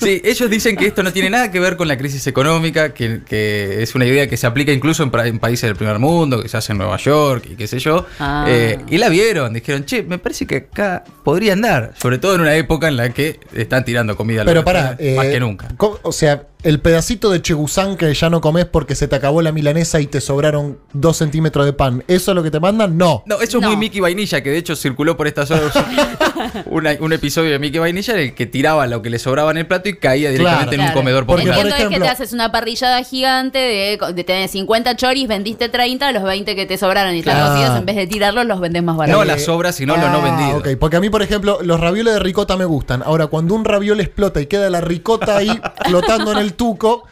Sí, 0.00 0.20
ellos 0.24 0.48
dicen 0.50 0.76
que 0.76 0.86
esto 0.86 1.02
no 1.02 1.12
tiene 1.12 1.30
nada 1.30 1.50
que 1.50 1.60
ver 1.60 1.76
con 1.76 1.88
la 1.88 1.96
crisis 1.96 2.26
económica, 2.26 2.92
que, 2.94 3.20
que 3.28 3.82
es 3.82 3.94
una 3.94 4.06
idea 4.06 4.28
que 4.28 4.36
se 4.36 4.46
aplica 4.46 4.72
incluso 4.72 5.02
en, 5.02 5.10
países 5.38 5.62
del 5.68 5.76
primer 5.76 5.98
mundo, 5.98 6.42
que 6.42 6.48
se 6.48 6.56
hace 6.56 6.72
en 6.72 6.78
Nueva 6.78 6.96
York 6.96 7.46
y 7.50 7.56
qué 7.56 7.66
sé 7.66 7.78
yo. 7.78 8.06
Ah. 8.18 8.44
Eh, 8.48 8.78
y 8.88 8.98
la 8.98 9.08
vieron, 9.08 9.52
dijeron, 9.52 9.84
che, 9.84 10.02
me 10.02 10.18
parece 10.18 10.46
que 10.46 10.56
acá 10.56 11.04
podría 11.24 11.52
andar, 11.54 11.92
sobre 11.96 12.18
todo 12.18 12.34
en 12.34 12.42
una 12.42 12.54
época 12.56 12.88
en 12.88 12.96
la 12.96 13.10
que 13.10 13.40
están 13.54 13.84
tirando 13.84 14.16
comida 14.16 14.44
Pero 14.44 14.64
para. 14.64 14.80
restaurantes, 14.90 15.16
más 15.16 15.26
que 15.26 15.40
nunca. 15.40 15.68
O 16.02 16.12
sea, 16.12 16.42
el 16.62 16.80
pedacito 16.80 17.30
de 17.30 17.40
chegusán 17.42 17.96
que 17.96 18.12
ya 18.12 18.28
no 18.30 18.40
comes 18.40 18.64
porque 18.66 18.94
se 18.94 19.08
te 19.08 19.16
acabó 19.16 19.42
la 19.42 19.52
milanesa 19.52 20.00
y 20.00 20.06
te 20.06 20.20
sobraron 20.20 20.78
dos 20.92 21.16
centímetros 21.18 21.64
de 21.66 21.72
pan, 21.72 22.04
¿eso 22.08 22.30
es 22.32 22.34
lo 22.34 22.42
que 22.42 22.50
te 22.50 22.60
mandan? 22.60 22.98
No. 22.98 23.22
No, 23.26 23.40
eso 23.40 23.58
es 23.58 23.64
muy 23.66 23.76
Mickey 23.76 24.00
Vainilla, 24.00 24.42
que 24.42 24.50
de 24.50 24.58
hecho 24.58 24.76
circuló 24.76 25.16
por 25.16 25.26
estas 25.26 25.50
horas 25.50 25.72
una- 26.66 26.96
un 27.00 27.12
episodio 27.12 27.50
de 27.50 27.58
Mickey 27.58 27.78
Vainilla 27.80 28.14
en 28.14 28.20
el 28.20 28.34
que 28.34 28.46
tiraba 28.46 28.86
lo 28.86 29.02
que 29.02 29.10
le 29.10 29.18
sobraba 29.18 29.50
en 29.50 29.58
el 29.58 29.66
plato 29.66 29.88
y 29.88 29.96
caía 29.96 30.30
directamente 30.30 30.74
en 30.74 30.80
un 30.80 30.86
Claro. 30.88 31.00
comedor 31.00 31.26
Porque, 31.26 31.42
popular. 31.42 31.56
por 31.58 31.66
Entiendo 31.66 31.76
es 31.84 31.88
que 31.88 31.94
ejemplo- 31.94 32.06
te 32.06 32.12
haces 32.22 32.32
una 32.32 32.52
parrillada 32.52 33.02
gigante 33.02 33.58
de, 33.58 33.98
de 34.14 34.24
tener 34.24 34.48
50 34.48 34.96
choris, 34.96 35.28
vendiste 35.28 35.68
30, 35.68 36.12
los 36.12 36.22
20 36.22 36.56
que 36.56 36.66
te 36.66 36.76
sobraron 36.78 37.14
y 37.14 37.20
están 37.20 37.36
Claro. 37.36 37.54
cocidos, 37.54 37.78
en 37.78 37.86
vez 37.86 37.96
de 37.96 38.06
tirarlos, 38.06 38.44
los 38.46 38.60
vendes 38.60 38.82
más 38.82 38.96
baratos. 38.96 39.18
No 39.20 39.24
las 39.24 39.42
sobras, 39.44 39.74
sino 39.76 39.96
lo 39.96 40.08
no 40.10 40.18
Ah, 40.18 40.24
vendido. 40.24 40.58
ok, 40.58 40.68
porque 40.78 40.96
a 40.96 41.00
mí, 41.00 41.10
por 41.10 41.22
ejemplo, 41.22 41.58
los 41.62 41.80
ravioles 41.80 42.14
de 42.14 42.20
ricota 42.20 42.56
me 42.56 42.64
gustan. 42.64 43.02
Ahora, 43.04 43.28
cuando 43.28 43.54
un 43.54 43.64
raviol 43.64 44.00
explota 44.00 44.40
y 44.40 44.46
queda 44.46 44.68
la 44.70 44.80
ricota 44.80 45.36
ahí 45.36 45.48
flotando 45.86 46.32
en 46.32 46.38
el 46.38 46.49
tuco, 46.52 47.04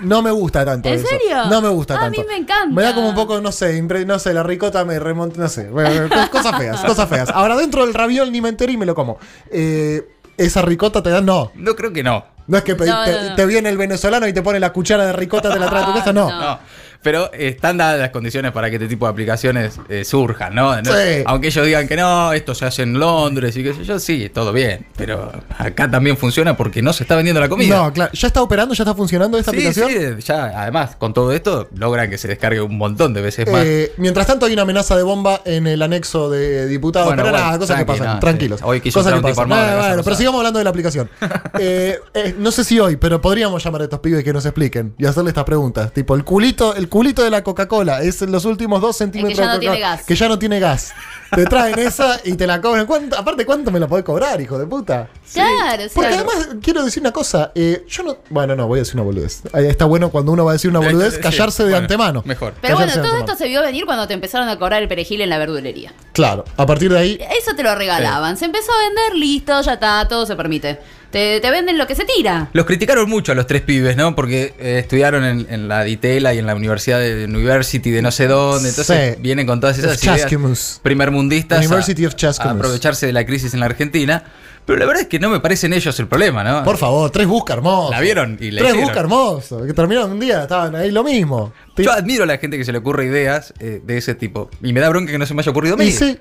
no 0.00 0.22
me 0.22 0.30
gusta 0.30 0.64
tanto 0.64 0.88
¿En 0.88 0.94
eso. 0.96 1.06
serio? 1.06 1.44
No 1.50 1.60
me 1.60 1.68
gusta 1.68 1.94
A 1.96 2.00
tanto. 2.00 2.20
mí 2.20 2.26
me 2.28 2.36
encanta. 2.36 2.74
Me 2.74 2.82
da 2.82 2.94
como 2.94 3.08
un 3.08 3.14
poco, 3.14 3.40
no 3.40 3.52
sé, 3.52 3.80
impre- 3.82 4.04
no 4.06 4.18
sé, 4.18 4.34
la 4.34 4.42
ricota 4.42 4.84
me 4.84 4.98
remonta, 4.98 5.40
no 5.40 5.48
sé. 5.48 5.68
bueno, 5.70 6.08
cosas 6.30 6.56
feas, 6.58 6.80
cosas 6.82 7.08
feas. 7.08 7.28
Ahora, 7.30 7.56
dentro 7.56 7.84
del 7.84 7.94
raviol 7.94 8.30
ni 8.32 8.40
me 8.40 8.48
enteré 8.48 8.72
y 8.72 8.76
me 8.76 8.86
lo 8.86 8.94
como. 8.94 9.18
Eh, 9.50 10.08
esa 10.36 10.62
ricota 10.62 11.02
te 11.02 11.10
da, 11.10 11.20
no. 11.20 11.52
No 11.54 11.76
creo 11.76 11.92
que 11.92 12.02
no. 12.02 12.24
No 12.46 12.58
es 12.58 12.64
que 12.64 12.72
No, 12.74 12.78
te, 13.04 13.12
no, 13.12 13.30
no. 13.30 13.34
te 13.36 13.46
viene 13.46 13.68
el 13.70 13.78
venezolano 13.78 14.26
y 14.28 14.32
te 14.34 14.42
pone 14.42 14.60
la 14.60 14.72
cuchara 14.72 15.06
de 15.06 15.12
ricota, 15.14 15.50
te 15.52 15.58
la 15.58 15.68
trae 15.70 15.82
a 15.84 15.86
tu 15.86 15.94
casa, 15.94 16.12
no. 16.12 16.58
Pero 17.04 17.30
están 17.32 17.76
dadas 17.76 18.00
las 18.00 18.10
condiciones 18.10 18.50
para 18.50 18.68
que 18.70 18.76
este 18.76 18.88
tipo 18.88 19.06
de 19.06 19.12
aplicaciones 19.12 19.78
eh, 19.88 20.04
surjan, 20.04 20.54
¿no? 20.54 20.74
No- 20.82 20.90
Sí. 20.94 21.22
Aunque 21.26 21.48
ellos 21.48 21.66
digan 21.66 21.86
que 21.86 21.96
no, 21.96 22.32
esto 22.32 22.54
se 22.54 22.64
hace 22.64 22.82
en 22.82 22.98
Londres 22.98 23.56
y 23.56 23.62
qué 23.62 23.74
sé 23.74 23.84
yo, 23.84 23.98
sí, 24.00 24.30
todo 24.32 24.52
bien. 24.52 24.86
Pero 24.96 25.30
acá 25.58 25.90
también 25.90 26.16
funciona 26.16 26.56
porque 26.56 26.80
no 26.82 26.92
se 26.92 27.04
está 27.04 27.14
vendiendo 27.14 27.40
la 27.40 27.48
comida. 27.48 27.76
No, 27.76 27.92
claro. 27.92 28.10
¿Ya 28.14 28.26
está 28.26 28.40
operando? 28.42 28.74
¿Ya 28.74 28.82
está 28.84 28.94
funcionando 28.94 29.38
esta 29.38 29.50
Sí, 29.52 29.58
aplicación? 29.58 29.90
sí, 30.18 30.24
ya, 30.26 30.62
además, 30.62 30.96
con 30.96 31.12
todo 31.12 31.32
esto, 31.32 31.68
logran 31.76 32.08
que 32.10 32.16
se 32.18 32.26
descargue 32.26 32.60
un 32.62 32.76
montón 32.78 33.12
de 33.12 33.20
veces 33.20 33.46
más. 33.50 33.62
Eh, 33.64 33.92
mientras 33.98 34.26
tanto 34.26 34.46
hay 34.46 34.54
una 34.54 34.62
amenaza 34.62 34.96
de 34.96 35.02
bomba 35.02 35.42
en 35.44 35.66
el 35.66 35.82
anexo 35.82 36.30
de 36.30 36.66
diputados. 36.66 37.08
Bueno, 37.08 37.22
pero 37.22 37.32
bueno, 37.34 37.46
nada, 37.46 37.58
cosas 37.58 37.78
que 37.78 37.84
pasan, 37.86 38.06
no, 38.14 38.20
tranquilos. 38.20 38.60
sí. 38.60 38.66
Hoy 38.66 38.80
quiso 38.80 39.00
cosas 39.00 39.14
que 39.14 39.20
pasan. 39.20 39.52
Eh, 39.52 39.76
bueno, 39.78 40.02
pero 40.02 40.16
sigamos 40.16 40.38
hablando 40.38 40.58
de 40.58 40.64
la 40.64 40.70
aplicación. 40.70 41.10
Eh, 41.58 41.98
eh, 42.14 42.34
no 42.38 42.50
sé 42.50 42.64
si 42.64 42.80
hoy, 42.80 42.96
pero 42.96 43.20
podríamos 43.20 43.62
llamar 43.62 43.82
a 43.82 43.84
estos 43.84 44.00
pibes 44.00 44.24
que 44.24 44.32
nos 44.32 44.44
expliquen 44.44 44.94
y 44.98 45.06
hacerle 45.06 45.30
estas 45.30 45.44
preguntas. 45.44 45.92
Tipo, 45.92 46.14
el 46.16 46.24
culito, 46.24 46.74
el 46.74 46.88
culito 46.94 47.24
de 47.24 47.30
la 47.30 47.42
Coca-Cola 47.42 48.02
es 48.02 48.22
en 48.22 48.30
los 48.30 48.44
últimos 48.44 48.80
dos 48.80 48.96
centímetros 48.96 49.36
ya 49.36 49.46
no 49.46 49.54
de 49.54 49.58
tiene 49.58 49.80
gas. 49.80 50.04
Que 50.04 50.14
ya 50.14 50.28
no 50.28 50.38
tiene 50.38 50.60
gas. 50.60 50.92
Te 51.34 51.44
traen 51.46 51.76
esa 51.80 52.20
y 52.22 52.34
te 52.34 52.46
la 52.46 52.60
cobran. 52.60 52.86
¿Cuánto- 52.86 53.18
aparte, 53.18 53.44
¿cuánto 53.44 53.72
me 53.72 53.80
la 53.80 53.88
podés 53.88 54.04
cobrar, 54.04 54.40
hijo 54.40 54.56
de 54.60 54.66
puta? 54.66 55.08
Claro, 55.32 55.82
sí. 55.82 55.90
Porque 55.92 56.14
además, 56.14 56.48
quiero 56.62 56.84
decir 56.84 57.00
una 57.00 57.10
cosa. 57.10 57.50
eh, 57.56 57.84
yo 57.88 58.04
no. 58.04 58.18
Bueno, 58.30 58.54
no, 58.54 58.68
voy 58.68 58.78
a 58.78 58.82
decir 58.82 58.94
una 58.94 59.02
boludez. 59.02 59.42
Ahí 59.52 59.66
Está 59.66 59.86
bueno 59.86 60.10
cuando 60.10 60.30
uno 60.30 60.44
va 60.44 60.52
a 60.52 60.54
decir 60.54 60.70
una 60.70 60.78
boludez, 60.78 61.14
Sí, 61.16 61.20
callarse 61.20 61.64
de 61.64 61.70
bueno, 61.70 61.82
antemano. 61.82 62.22
Mejor. 62.24 62.54
Pero 62.60 62.76
bueno, 62.76 62.92
Callarse 62.92 63.00
de 63.00 63.08
todo 63.08 63.18
esto 63.18 63.34
se 63.34 63.48
vio 63.48 63.60
venir 63.62 63.86
cuando 63.86 64.06
te 64.06 64.14
empezaron 64.14 64.48
a 64.48 64.56
cobrar 64.56 64.80
el 64.80 64.86
perejil 64.88 65.20
en 65.22 65.30
la 65.30 65.38
verdulería. 65.38 65.92
Claro, 66.14 66.44
a 66.56 66.64
partir 66.64 66.90
de 66.92 66.98
ahí. 66.98 67.18
Eso 67.38 67.54
te 67.54 67.62
lo 67.62 67.74
regalaban. 67.74 68.36
Se 68.38 68.46
empezó 68.46 68.72
a 68.72 68.88
vender, 68.88 69.18
listo, 69.18 69.60
ya 69.60 69.74
está, 69.74 70.08
todo 70.08 70.24
se 70.24 70.34
permite. 70.36 70.78
Te, 71.10 71.38
te 71.40 71.50
venden 71.50 71.76
lo 71.78 71.86
que 71.86 71.94
se 71.94 72.04
tira. 72.04 72.48
Los 72.54 72.66
criticaron 72.66 73.08
mucho 73.08 73.30
a 73.32 73.34
los 73.36 73.46
tres 73.46 73.62
pibes, 73.62 73.96
¿no? 73.96 74.16
Porque 74.16 74.54
eh, 74.58 74.78
estudiaron 74.80 75.24
en, 75.24 75.46
en 75.48 75.68
la 75.68 75.84
Ditela 75.84 76.34
y 76.34 76.38
en 76.38 76.46
la 76.46 76.54
Universidad 76.56 76.98
de 76.98 77.24
University 77.26 77.90
de 77.92 78.02
no 78.02 78.10
sé 78.10 78.26
dónde. 78.26 78.68
Entonces 78.70 79.14
Sí. 79.16 79.20
vienen 79.22 79.46
con 79.46 79.60
todas 79.60 79.78
esas 79.78 79.96
Of 79.98 80.02
ideas 80.04 80.20
Chasquemus. 80.22 80.80
primermundistas 80.82 81.58
a- 81.64 81.68
University 81.68 82.06
of 82.06 82.14
a, 82.14 82.16
Chasquemus. 82.16 82.56
aprovecharse 82.56 83.06
de 83.06 83.12
la 83.12 83.24
crisis 83.26 83.54
en 83.54 83.60
la 83.60 83.66
Argentina. 83.66 84.24
Pero 84.66 84.78
la 84.78 84.86
verdad 84.86 85.02
es 85.02 85.08
que 85.08 85.18
no 85.18 85.28
me 85.28 85.40
parecen 85.40 85.72
ellos 85.74 85.98
el 86.00 86.06
problema, 86.08 86.42
¿no? 86.42 86.64
Por 86.64 86.78
favor, 86.78 87.10
tres 87.10 87.26
busca 87.26 87.52
hermosos. 87.52 87.90
La 87.90 88.00
vieron 88.00 88.38
y 88.40 88.50
la 88.50 88.60
Tres 88.60 88.70
hicieron. 88.70 88.82
busca 88.84 89.00
hermosos. 89.00 89.66
Que 89.66 89.74
terminaron 89.74 90.12
un 90.12 90.20
día, 90.20 90.42
estaban 90.42 90.74
ahí 90.74 90.90
lo 90.90 91.04
mismo. 91.04 91.52
Yo 91.76 91.92
admiro 91.92 92.24
a 92.24 92.26
la 92.26 92.38
gente 92.38 92.56
que 92.56 92.64
se 92.64 92.72
le 92.72 92.78
ocurre 92.78 93.04
ideas 93.04 93.52
eh, 93.58 93.82
de 93.84 93.98
ese 93.98 94.14
tipo. 94.14 94.48
Y 94.62 94.72
me 94.72 94.80
da 94.80 94.88
bronca 94.88 95.12
que 95.12 95.18
no 95.18 95.26
se 95.26 95.34
me 95.34 95.42
haya 95.42 95.50
ocurrido 95.50 95.74
a 95.74 95.76
mí. 95.78 95.84
Y 95.86 95.92
sí. 95.92 96.18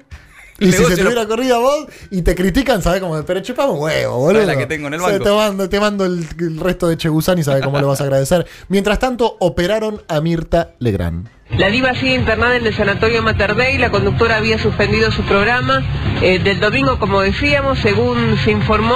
Y 0.59 0.71
si 0.71 0.83
se 0.85 0.95
te 0.95 1.03
lo- 1.03 1.09
hubiera 1.09 1.25
corrido 1.27 1.55
a 1.55 1.59
vos 1.59 1.87
y 2.11 2.21
te 2.21 2.35
critican, 2.35 2.81
¿sabes 2.81 3.01
cómo? 3.01 3.21
Pero 3.23 3.39
chupame 3.41 3.71
un 3.71 3.79
huevo, 3.79 4.17
boludo. 4.17 4.41
¿Sabes 4.41 4.47
la 4.47 4.57
que 4.57 4.65
tengo 4.67 4.87
en 4.87 4.93
el 4.93 4.99
O 5.01 5.03
sea, 5.03 5.13
banco? 5.13 5.23
te 5.25 5.31
mando, 5.35 5.69
te 5.69 5.79
mando 5.79 6.05
el, 6.05 6.27
el 6.39 6.59
resto 6.59 6.87
de 6.87 6.97
Chegusán 6.97 7.39
y 7.39 7.43
sabes 7.43 7.63
cómo 7.63 7.79
le 7.79 7.85
vas 7.85 7.99
a 8.01 8.03
agradecer. 8.03 8.45
Mientras 8.69 8.99
tanto, 8.99 9.35
operaron 9.39 10.01
a 10.07 10.21
Mirta 10.21 10.71
Legrand. 10.79 11.27
La 11.57 11.67
diva 11.67 11.93
sigue 11.93 12.15
internada 12.15 12.55
en 12.55 12.65
el 12.65 12.73
sanatorio 12.73 13.21
Mater 13.21 13.55
Dei, 13.55 13.77
la 13.77 13.91
conductora 13.91 14.37
había 14.37 14.57
suspendido 14.57 15.11
su 15.11 15.21
programa 15.23 15.83
eh, 16.23 16.39
del 16.39 16.59
domingo, 16.59 16.97
como 16.97 17.21
decíamos, 17.21 17.77
según 17.77 18.37
se 18.43 18.49
informó, 18.51 18.95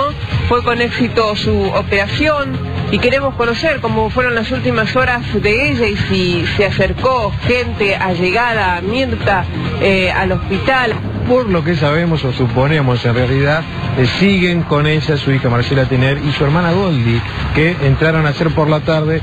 fue 0.49 0.63
con 0.63 0.81
éxito 0.81 1.35
su 1.35 1.55
operación 1.75 2.57
y 2.91 2.97
queremos 2.97 3.35
conocer 3.35 3.79
cómo 3.79 4.09
fueron 4.09 4.33
las 4.33 4.49
últimas 4.51 4.95
horas 4.95 5.21
de 5.39 5.69
ella 5.71 5.87
y 5.87 5.97
si 5.97 6.45
se 6.55 6.65
acercó 6.65 7.31
gente 7.45 7.95
allegada 7.95 8.77
a 8.77 8.81
Mirta 8.81 9.45
eh, 9.81 10.09
al 10.09 10.31
hospital. 10.31 10.93
Por 11.27 11.49
lo 11.49 11.61
que 11.61 11.75
sabemos 11.75 12.23
o 12.23 12.31
suponemos 12.31 13.03
en 13.03 13.13
realidad, 13.13 13.61
eh, 13.97 14.05
siguen 14.19 14.63
con 14.63 14.87
ella 14.87 15.17
su 15.17 15.29
hija 15.31 15.49
Marcela 15.49 15.83
Tener 15.83 16.17
y 16.19 16.31
su 16.31 16.45
hermana 16.45 16.71
Goldie, 16.71 17.21
que 17.53 17.71
entraron 17.85 18.25
ayer 18.25 18.55
por 18.55 18.69
la 18.69 18.79
tarde 18.79 19.21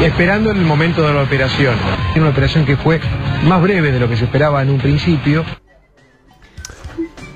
esperando 0.00 0.50
el 0.50 0.62
momento 0.62 1.06
de 1.06 1.12
la 1.12 1.22
operación. 1.22 1.74
Una 2.16 2.30
operación 2.30 2.64
que 2.64 2.78
fue 2.78 3.00
más 3.44 3.60
breve 3.60 3.92
de 3.92 4.00
lo 4.00 4.08
que 4.08 4.16
se 4.16 4.24
esperaba 4.24 4.62
en 4.62 4.70
un 4.70 4.78
principio. 4.78 5.44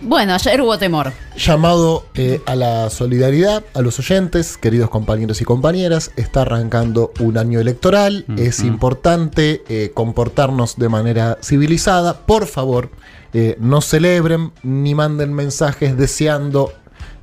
Bueno, 0.00 0.35
ayer 0.35 0.62
hubo 0.62 0.78
temor. 0.78 1.12
Llamado 1.37 2.06
eh, 2.14 2.40
a 2.46 2.54
la 2.54 2.88
solidaridad, 2.90 3.64
a 3.75 3.82
los 3.82 3.99
oyentes, 3.99 4.56
queridos 4.56 4.88
compañeros 4.88 5.40
y 5.40 5.44
compañeras, 5.44 6.12
está 6.16 6.42
arrancando 6.42 7.12
un 7.20 7.37
año 7.37 7.61
electoral, 7.61 8.25
es 8.38 8.61
importante 8.61 9.64
eh, 9.68 9.90
comportarnos 9.92 10.76
de 10.76 10.88
manera 10.88 11.38
civilizada, 11.42 12.20
por 12.25 12.46
favor, 12.46 12.90
eh, 13.38 13.55
no 13.61 13.83
celebren 13.83 14.50
ni 14.62 14.95
manden 14.95 15.35
mensajes 15.35 15.95
deseando 15.95 16.73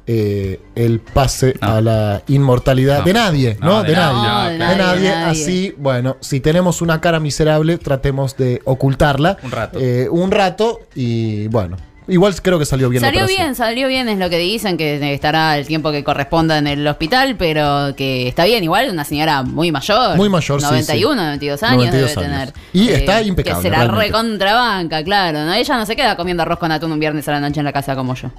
eh, 0.05 0.59
el 0.75 0.99
pase 0.99 1.55
a 1.59 1.81
la 1.81 2.21
inmortalidad 2.27 2.99
No. 2.99 3.05
de 3.05 3.13
nadie, 3.13 3.57
¿no? 3.59 3.67
No, 3.67 3.83
de 3.83 3.89
de, 3.89 3.95
nadie, 3.95 4.51
de 4.59 4.75
nadie. 4.75 5.09
Así, 5.11 5.73
bueno, 5.77 6.17
si 6.19 6.39
tenemos 6.39 6.83
una 6.83 7.01
cara 7.01 7.19
miserable, 7.19 7.79
tratemos 7.79 8.37
de 8.37 8.61
ocultarla. 8.65 9.37
Un 9.41 9.51
rato. 9.51 9.79
Eh, 9.81 10.07
un 10.11 10.29
rato 10.29 10.81
y 10.93 11.47
bueno. 11.47 11.77
Igual 12.07 12.33
creo 12.41 12.59
que 12.59 12.65
salió 12.65 12.89
bien 12.89 13.01
Salió 13.01 13.25
bien, 13.27 13.55
salió 13.55 13.87
bien, 13.87 14.09
es 14.09 14.17
lo 14.19 14.29
que 14.29 14.37
dicen, 14.37 14.75
que 14.77 15.13
estará 15.13 15.57
el 15.57 15.65
tiempo 15.65 15.91
que 15.91 16.03
corresponda 16.03 16.57
en 16.57 16.67
el 16.67 16.85
hospital, 16.87 17.35
pero 17.37 17.95
que 17.95 18.27
está 18.27 18.45
bien, 18.45 18.63
igual 18.63 18.89
una 18.89 19.05
señora 19.05 19.43
muy 19.43 19.71
mayor. 19.71 20.17
Muy 20.17 20.29
mayor, 20.29 20.59
sí, 20.61 20.67
91, 20.67 21.11
sí. 21.13 21.17
92 21.17 21.63
años 21.63 21.77
92 21.77 22.15
debe 22.15 22.25
años. 22.35 22.51
tener. 22.51 22.53
Y 22.73 22.89
está 22.89 23.21
impecable, 23.21 23.61
Que 23.63 23.69
se 23.69 23.75
la 23.75 23.87
recontrabanca, 23.87 25.03
claro. 25.03 25.43
¿no? 25.45 25.53
Ella 25.53 25.77
no 25.77 25.85
se 25.85 25.95
queda 25.95 26.15
comiendo 26.17 26.43
arroz 26.43 26.59
con 26.59 26.71
atún 26.71 26.91
un 26.91 26.99
viernes 26.99 27.27
a 27.27 27.31
la 27.31 27.39
noche 27.39 27.59
en 27.59 27.65
la 27.65 27.73
casa 27.73 27.95
como 27.95 28.15
yo. 28.15 28.29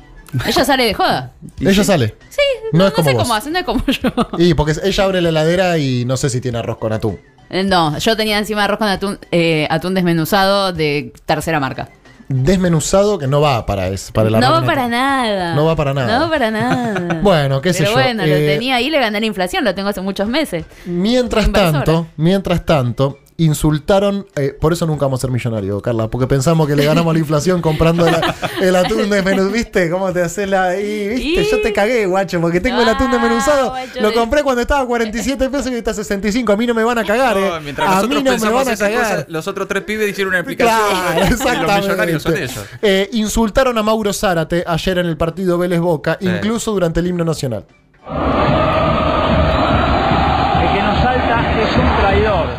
Ella 0.47 0.65
sale 0.65 0.85
de 0.85 0.95
joda. 0.95 1.33
Ella 1.61 1.85
sale. 1.85 2.17
Sí, 2.29 2.41
no, 2.73 2.79
No 2.79 2.85
no, 2.85 2.87
es 2.89 2.93
como 2.95 3.09
sé 3.09 3.15
vos. 3.15 3.23
cómo 3.23 3.35
hace, 3.35 3.51
no 3.51 3.59
es 3.61 3.65
como 3.65 3.85
yo. 3.87 4.11
Y 4.39 4.55
porque 4.55 4.75
ella 4.83 5.05
abre 5.05 5.21
la 5.23 5.29
heladera 5.31 5.79
y 5.79 6.05
no 6.05 6.17
sé 6.17 6.29
si 6.31 6.41
tiene 6.41 6.59
arroz 6.59 6.79
con 6.79 6.93
atún. 6.93 7.19
Eh, 7.51 7.63
No, 7.63 7.97
yo 7.99 8.17
tenía 8.17 8.39
encima 8.39 8.65
arroz 8.65 8.79
con 8.79 8.89
atún, 8.89 9.19
eh, 9.31 9.67
atún 9.71 9.95
desmenuzado 9.95 10.73
de 10.73 11.13
tercera 11.25 11.61
marca. 11.61 11.89
Desmenuzado 12.29 13.19
que 13.19 13.27
no 13.27 13.41
va 13.41 13.65
para 13.67 13.89
eso, 13.89 14.13
para 14.13 14.29
el 14.29 14.39
No 14.41 14.51
va 14.53 14.65
para 14.65 14.89
nada. 14.89 15.55
No 15.55 15.65
va 15.67 15.77
para 15.77 15.95
nada. 15.95 16.19
No 16.19 16.25
va 16.25 16.31
para 16.31 16.51
nada. 16.51 17.21
Bueno, 17.23 17.61
qué 17.61 17.73
sé 17.73 17.81
Pero 17.81 17.91
yo. 17.91 17.97
bueno, 17.97 18.27
lo 18.27 18.35
Eh, 18.35 18.47
tenía 18.47 18.77
ahí, 18.77 18.91
le 18.91 18.99
gané 19.01 19.21
la 19.21 19.27
inflación, 19.27 19.65
lo 19.65 19.75
tengo 19.75 19.89
hace 19.89 20.01
muchos 20.01 20.29
meses. 20.29 20.65
Mientras 20.85 21.51
tanto, 21.53 22.07
mientras 22.17 22.65
tanto, 22.67 23.19
insultaron, 23.37 24.27
eh, 24.37 24.57
por 24.61 24.73
eso 24.73 24.87
nunca 24.87 25.07
vamos 25.07 25.21
a 25.21 25.23
ser 25.23 25.31
millonarios, 25.31 25.83
Carla, 25.83 26.09
porque 26.09 26.27
pensamos 26.29 26.69
que 26.69 26.77
le 26.77 26.85
ganamos 26.85 27.13
la 27.13 27.19
inflación 27.19 27.61
comprando 27.61 28.05
la- 28.05 28.35
el 28.63 28.77
atún 28.77 29.11
desmenuzado, 29.11 29.51
¿viste? 29.51 29.91
¿Cómo 29.91 30.13
te 30.13 30.23
haces 30.23 30.49
la 30.49 30.65
ahí? 30.69 31.09
¿Viste? 31.09 31.45
Yo 31.51 31.61
te 31.61 31.73
cagué, 31.73 32.07
guacho, 32.07 32.41
porque 32.41 32.61
tengo 32.61 32.81
el 32.83 32.89
atún 32.89 33.11
desmenuzado. 33.11 33.71
guacho, 33.71 34.01
Lo 34.01 34.13
compré 34.15 34.43
cuando 34.45 34.63
estaba 34.63 34.83
a 34.83 34.87
47 34.87 35.49
pesos 35.51 35.73
y 35.73 35.75
está 35.75 35.91
a 35.91 35.95
65. 35.95 36.53
A 36.53 36.57
mí 36.57 36.67
no 36.67 36.75
me 36.75 36.85
van 36.85 36.99
a 36.99 37.05
cagar, 37.05 37.37
No, 37.37 37.57
eh. 37.57 37.61
mientras 37.63 37.89
a 37.89 38.07
mí 38.07 38.23
no 38.23 38.39
me 38.39 38.51
van 38.51 38.69
a 38.69 38.77
cagar. 38.77 39.03
cosas, 39.03 39.25
los 39.29 39.49
otros 39.49 39.67
tres 39.69 39.83
pibes 39.83 40.09
hicieron 40.11 40.31
una 40.31 40.39
explicación. 40.39 40.79
Claro, 40.79 41.27
y 41.27 41.67
los 41.67 41.81
millonarios 41.83 42.23
son 42.23 42.37
ellos. 42.37 42.65
Eh, 42.83 43.09
insultaron 43.13 43.77
a 43.79 43.83
Mauro 43.83 44.13
Zárate 44.13 44.63
ayer 44.67 44.99
en 44.99 45.07
el 45.07 45.17
partido 45.17 45.59
Vélez 45.59 45.81
Boca, 45.81 46.17
Sí. 46.21 46.29
incluso 46.29 46.73
durante 46.73 47.01
el 47.01 47.09
himno 47.09 47.25
nacional. 47.25 47.65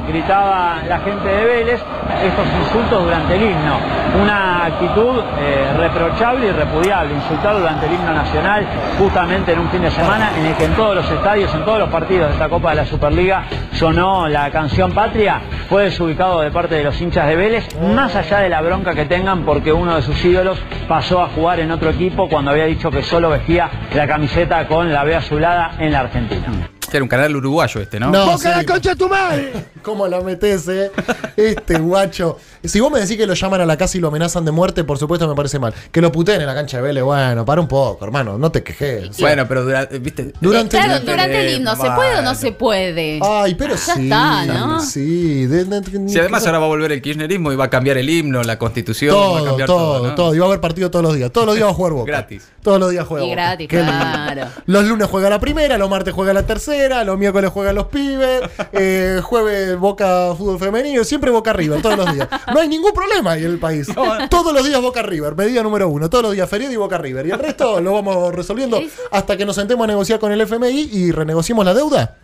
Gritaba 0.07 0.77
la 0.87 0.99
gente 0.99 1.27
de 1.27 1.45
Vélez 1.45 1.81
estos 2.23 2.45
insultos 2.63 3.03
durante 3.03 3.35
el 3.35 3.43
himno. 3.43 3.77
Una 4.21 4.65
actitud 4.65 5.19
eh, 5.39 5.73
reprochable 5.77 6.47
y 6.47 6.51
repudiable, 6.51 7.13
insultar 7.13 7.57
durante 7.57 7.85
el 7.85 7.93
himno 7.93 8.13
nacional 8.13 8.65
justamente 8.97 9.51
en 9.51 9.59
un 9.59 9.69
fin 9.69 9.81
de 9.81 9.91
semana 9.91 10.31
en 10.37 10.45
el 10.47 10.55
que 10.55 10.65
en 10.65 10.73
todos 10.73 10.95
los 10.95 11.11
estadios, 11.11 11.53
en 11.53 11.63
todos 11.63 11.79
los 11.79 11.89
partidos 11.89 12.27
de 12.27 12.33
esta 12.33 12.49
Copa 12.49 12.71
de 12.71 12.75
la 12.77 12.85
Superliga 12.85 13.43
sonó 13.73 14.27
la 14.27 14.49
canción 14.51 14.91
Patria, 14.93 15.41
fue 15.69 15.83
desubicado 15.83 16.41
de 16.41 16.51
parte 16.51 16.75
de 16.75 16.83
los 16.83 16.99
hinchas 16.99 17.27
de 17.27 17.35
Vélez, 17.35 17.67
más 17.81 18.15
allá 18.15 18.39
de 18.39 18.49
la 18.49 18.61
bronca 18.61 18.95
que 18.95 19.05
tengan 19.05 19.43
porque 19.43 19.71
uno 19.71 19.95
de 19.95 20.01
sus 20.01 20.23
ídolos 20.23 20.57
pasó 20.87 21.21
a 21.21 21.27
jugar 21.27 21.59
en 21.59 21.71
otro 21.71 21.89
equipo 21.89 22.29
cuando 22.29 22.51
había 22.51 22.65
dicho 22.65 22.89
que 22.89 23.03
solo 23.03 23.29
vestía 23.29 23.69
la 23.93 24.07
camiseta 24.07 24.67
con 24.67 24.91
la 24.91 25.03
B 25.03 25.15
azulada 25.15 25.73
en 25.79 25.91
la 25.91 25.99
Argentina. 25.99 26.74
Era 26.95 27.03
un 27.03 27.09
canal 27.09 27.35
uruguayo 27.35 27.81
este, 27.81 27.99
¿no? 27.99 28.09
No, 28.11 28.25
¡Boca 28.31 28.49
la 28.57 28.63
concha 28.65 28.91
de 28.91 28.95
tu 28.95 29.09
madre! 29.09 29.51
¿Cómo 29.83 30.07
la 30.07 30.21
metes, 30.21 30.67
eh? 30.67 30.91
Este 31.35 31.77
guacho. 31.77 32.37
Si 32.63 32.79
vos 32.79 32.91
me 32.91 32.99
decís 32.99 33.17
que 33.17 33.27
lo 33.27 33.33
llaman 33.35 33.61
a 33.61 33.65
la 33.65 33.77
casa 33.77 33.97
y 33.97 34.01
lo 34.01 34.07
amenazan 34.07 34.43
de 34.45 34.51
muerte, 34.51 34.83
por 34.83 34.97
supuesto 34.97 35.27
me 35.27 35.35
parece 35.35 35.59
mal. 35.59 35.73
Que 35.91 36.01
lo 36.01 36.11
puteen 36.11 36.41
en 36.41 36.47
la 36.47 36.55
cancha 36.55 36.77
de 36.77 36.83
Vélez, 36.83 37.03
bueno, 37.03 37.45
para 37.45 37.61
un 37.61 37.67
poco, 37.67 38.03
hermano, 38.05 38.37
no 38.37 38.51
te 38.51 38.63
quejes. 38.63 39.17
Bueno, 39.19 39.47
pero 39.47 39.63
durante, 39.63 39.99
¿viste? 39.99 40.33
Durante 40.41 40.77
Claro, 40.77 40.95
el- 40.95 41.05
durante 41.05 41.47
el 41.47 41.55
himno, 41.57 41.75
¿se 41.75 41.91
puede 41.91 42.17
o 42.17 42.21
no 42.23 42.33
se 42.33 42.51
puede? 42.53 43.19
Ay, 43.21 43.53
pero 43.55 43.75
Ya 43.75 43.79
sí. 43.95 44.03
está, 44.03 44.45
¿no? 44.45 44.79
Sí. 44.79 45.45
de- 45.45 45.65
de- 45.65 46.09
Si 46.09 46.17
además 46.19 46.45
ahora 46.47 46.59
va 46.59 46.65
a 46.65 46.69
volver 46.69 46.91
el 46.93 47.01
kirchnerismo 47.01 47.51
y 47.51 47.55
va 47.55 47.65
a 47.65 47.69
cambiar 47.69 47.97
el 47.97 48.09
himno, 48.09 48.41
la 48.43 48.57
constitución, 48.57 49.13
va 49.15 49.19
a 49.19 49.23
todo, 49.39 49.45
cambiar 49.45 49.67
todo, 49.67 49.97
todo. 50.01 50.15
todo, 50.15 50.27
¿no? 50.29 50.35
Y 50.35 50.39
va 50.39 50.45
a 50.45 50.47
haber 50.47 50.61
partido 50.61 50.89
todos 50.89 51.03
los 51.03 51.15
días. 51.15 51.31
Todos 51.31 51.45
los 51.45 51.55
días 51.55 51.67
va 51.67 51.71
a 51.71 51.75
jugar 51.75 51.93
Boca. 51.93 52.11
Gratis. 52.11 52.47
Todos 52.63 52.79
los 52.79 52.89
días 52.89 53.05
juega 53.05 53.25
Y 53.25 53.29
Boca. 53.29 53.41
gratis, 53.41 53.67
Qué 53.67 53.77
lindo. 53.77 53.91
claro. 53.91 54.47
Los 54.65 54.85
lunes 54.85 55.07
juega 55.11 55.29
la 55.29 55.39
primera, 55.39 55.77
los 55.77 55.89
martes 55.89 56.13
juega 56.13 56.33
la 56.33 56.43
tercera, 56.43 56.65
los 56.89 57.17
miércoles 57.17 57.51
juegan 57.51 57.75
los 57.75 57.87
pibes, 57.87 58.41
eh, 58.71 59.19
jueves 59.23 59.77
Boca 59.77 60.33
fútbol 60.37 60.59
femenino, 60.59 61.03
siempre 61.03 61.31
Boca 61.31 61.53
River, 61.53 61.81
todos 61.81 61.97
los 61.97 62.13
días. 62.13 62.27
No 62.53 62.59
hay 62.59 62.67
ningún 62.67 62.93
problema 62.93 63.31
ahí 63.31 63.43
en 63.43 63.51
el 63.51 63.59
país. 63.59 63.87
Todos 64.29 64.53
los 64.53 64.65
días 64.65 64.81
Boca 64.81 65.01
River, 65.01 65.35
medida 65.35 65.63
número 65.63 65.89
uno. 65.89 66.09
Todos 66.09 66.23
los 66.23 66.33
días 66.33 66.49
feriado 66.49 66.73
y 66.73 66.77
Boca 66.77 66.97
River. 66.97 67.25
Y 67.27 67.31
el 67.31 67.39
resto 67.39 67.81
lo 67.81 67.93
vamos 67.93 68.33
resolviendo 68.33 68.79
hasta 69.11 69.37
que 69.37 69.45
nos 69.45 69.55
sentemos 69.55 69.83
a 69.85 69.87
negociar 69.87 70.19
con 70.19 70.31
el 70.31 70.41
FMI 70.41 70.89
y 70.91 71.11
renegociemos 71.11 71.65
la 71.65 71.73
deuda. 71.73 72.17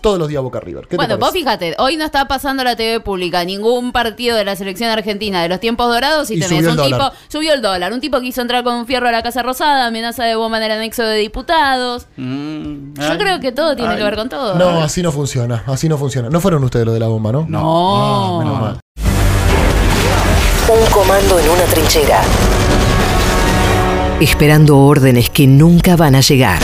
Todos 0.00 0.18
los 0.18 0.28
días 0.28 0.42
Boca 0.42 0.60
River. 0.60 0.84
¿Qué 0.84 0.90
te 0.90 0.96
Bueno, 0.96 1.18
vos 1.18 1.30
fíjate, 1.30 1.74
hoy 1.78 1.96
no 1.98 2.06
está 2.06 2.26
pasando 2.26 2.64
la 2.64 2.74
TV 2.74 3.00
pública 3.00 3.44
ningún 3.44 3.92
partido 3.92 4.34
de 4.34 4.46
la 4.46 4.56
selección 4.56 4.88
argentina 4.90 5.42
de 5.42 5.48
los 5.50 5.60
tiempos 5.60 5.88
dorados 5.88 6.30
y, 6.30 6.34
Y 6.34 6.40
tenés 6.40 6.48
subió 6.48 6.60
el 6.60 6.70
un 6.70 6.76
dólar. 6.76 7.10
tipo, 7.10 7.12
subió 7.28 7.52
el 7.52 7.60
dólar, 7.60 7.92
un 7.92 8.00
tipo 8.00 8.18
quiso 8.20 8.40
entrar 8.40 8.64
con 8.64 8.74
un 8.76 8.86
fierro 8.86 9.08
a 9.08 9.12
la 9.12 9.22
Casa 9.22 9.42
Rosada, 9.42 9.86
amenaza 9.86 10.24
de 10.24 10.36
bomba 10.36 10.56
en 10.56 10.62
el 10.64 10.70
anexo 10.72 11.02
de 11.02 11.18
diputados. 11.18 12.06
Yo 12.16 13.18
creo 13.18 13.40
que 13.40 13.52
todo 13.52 13.76
tiene 13.76 13.94
que 13.96 14.02
ver 14.02 14.16
con 14.16 14.30
todo. 14.30 14.54
No, 14.54 14.80
así 14.82 15.02
no 15.02 15.12
funciona, 15.12 15.64
así 15.66 15.86
no 15.88 15.98
funciona. 15.98 16.30
No 16.30 16.40
fueron 16.40 16.64
ustedes 16.64 16.86
los 16.86 16.94
de 16.94 17.00
la 17.00 17.08
bomba, 17.08 17.32
¿no? 17.32 17.44
No. 17.46 18.40
Ah, 18.40 18.44
menos 18.44 18.60
mal. 18.60 18.80
Un 20.68 20.90
comando 20.92 21.38
en 21.38 21.48
una 21.50 21.64
trinchera. 21.64 22.22
Esperando 24.20 24.78
órdenes 24.78 25.28
que 25.28 25.46
nunca 25.46 25.96
van 25.96 26.14
a 26.14 26.20
llegar. 26.20 26.58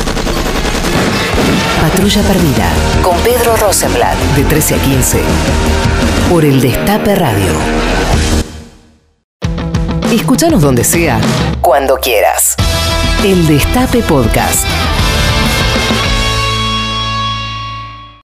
Patrulla 1.82 2.22
Perdida. 2.22 2.72
Con 3.06 3.16
Pedro 3.20 3.54
Rosenblatt. 3.54 4.16
De 4.34 4.42
13 4.42 4.74
a 4.74 4.78
15. 4.78 5.20
Por 6.28 6.44
el 6.44 6.60
Destape 6.60 7.14
Radio. 7.14 7.52
Escúchanos 10.12 10.60
donde 10.60 10.82
sea. 10.82 11.20
Cuando 11.60 11.98
quieras. 11.98 12.56
El 13.24 13.46
Destape 13.46 14.02
Podcast. 14.02 14.66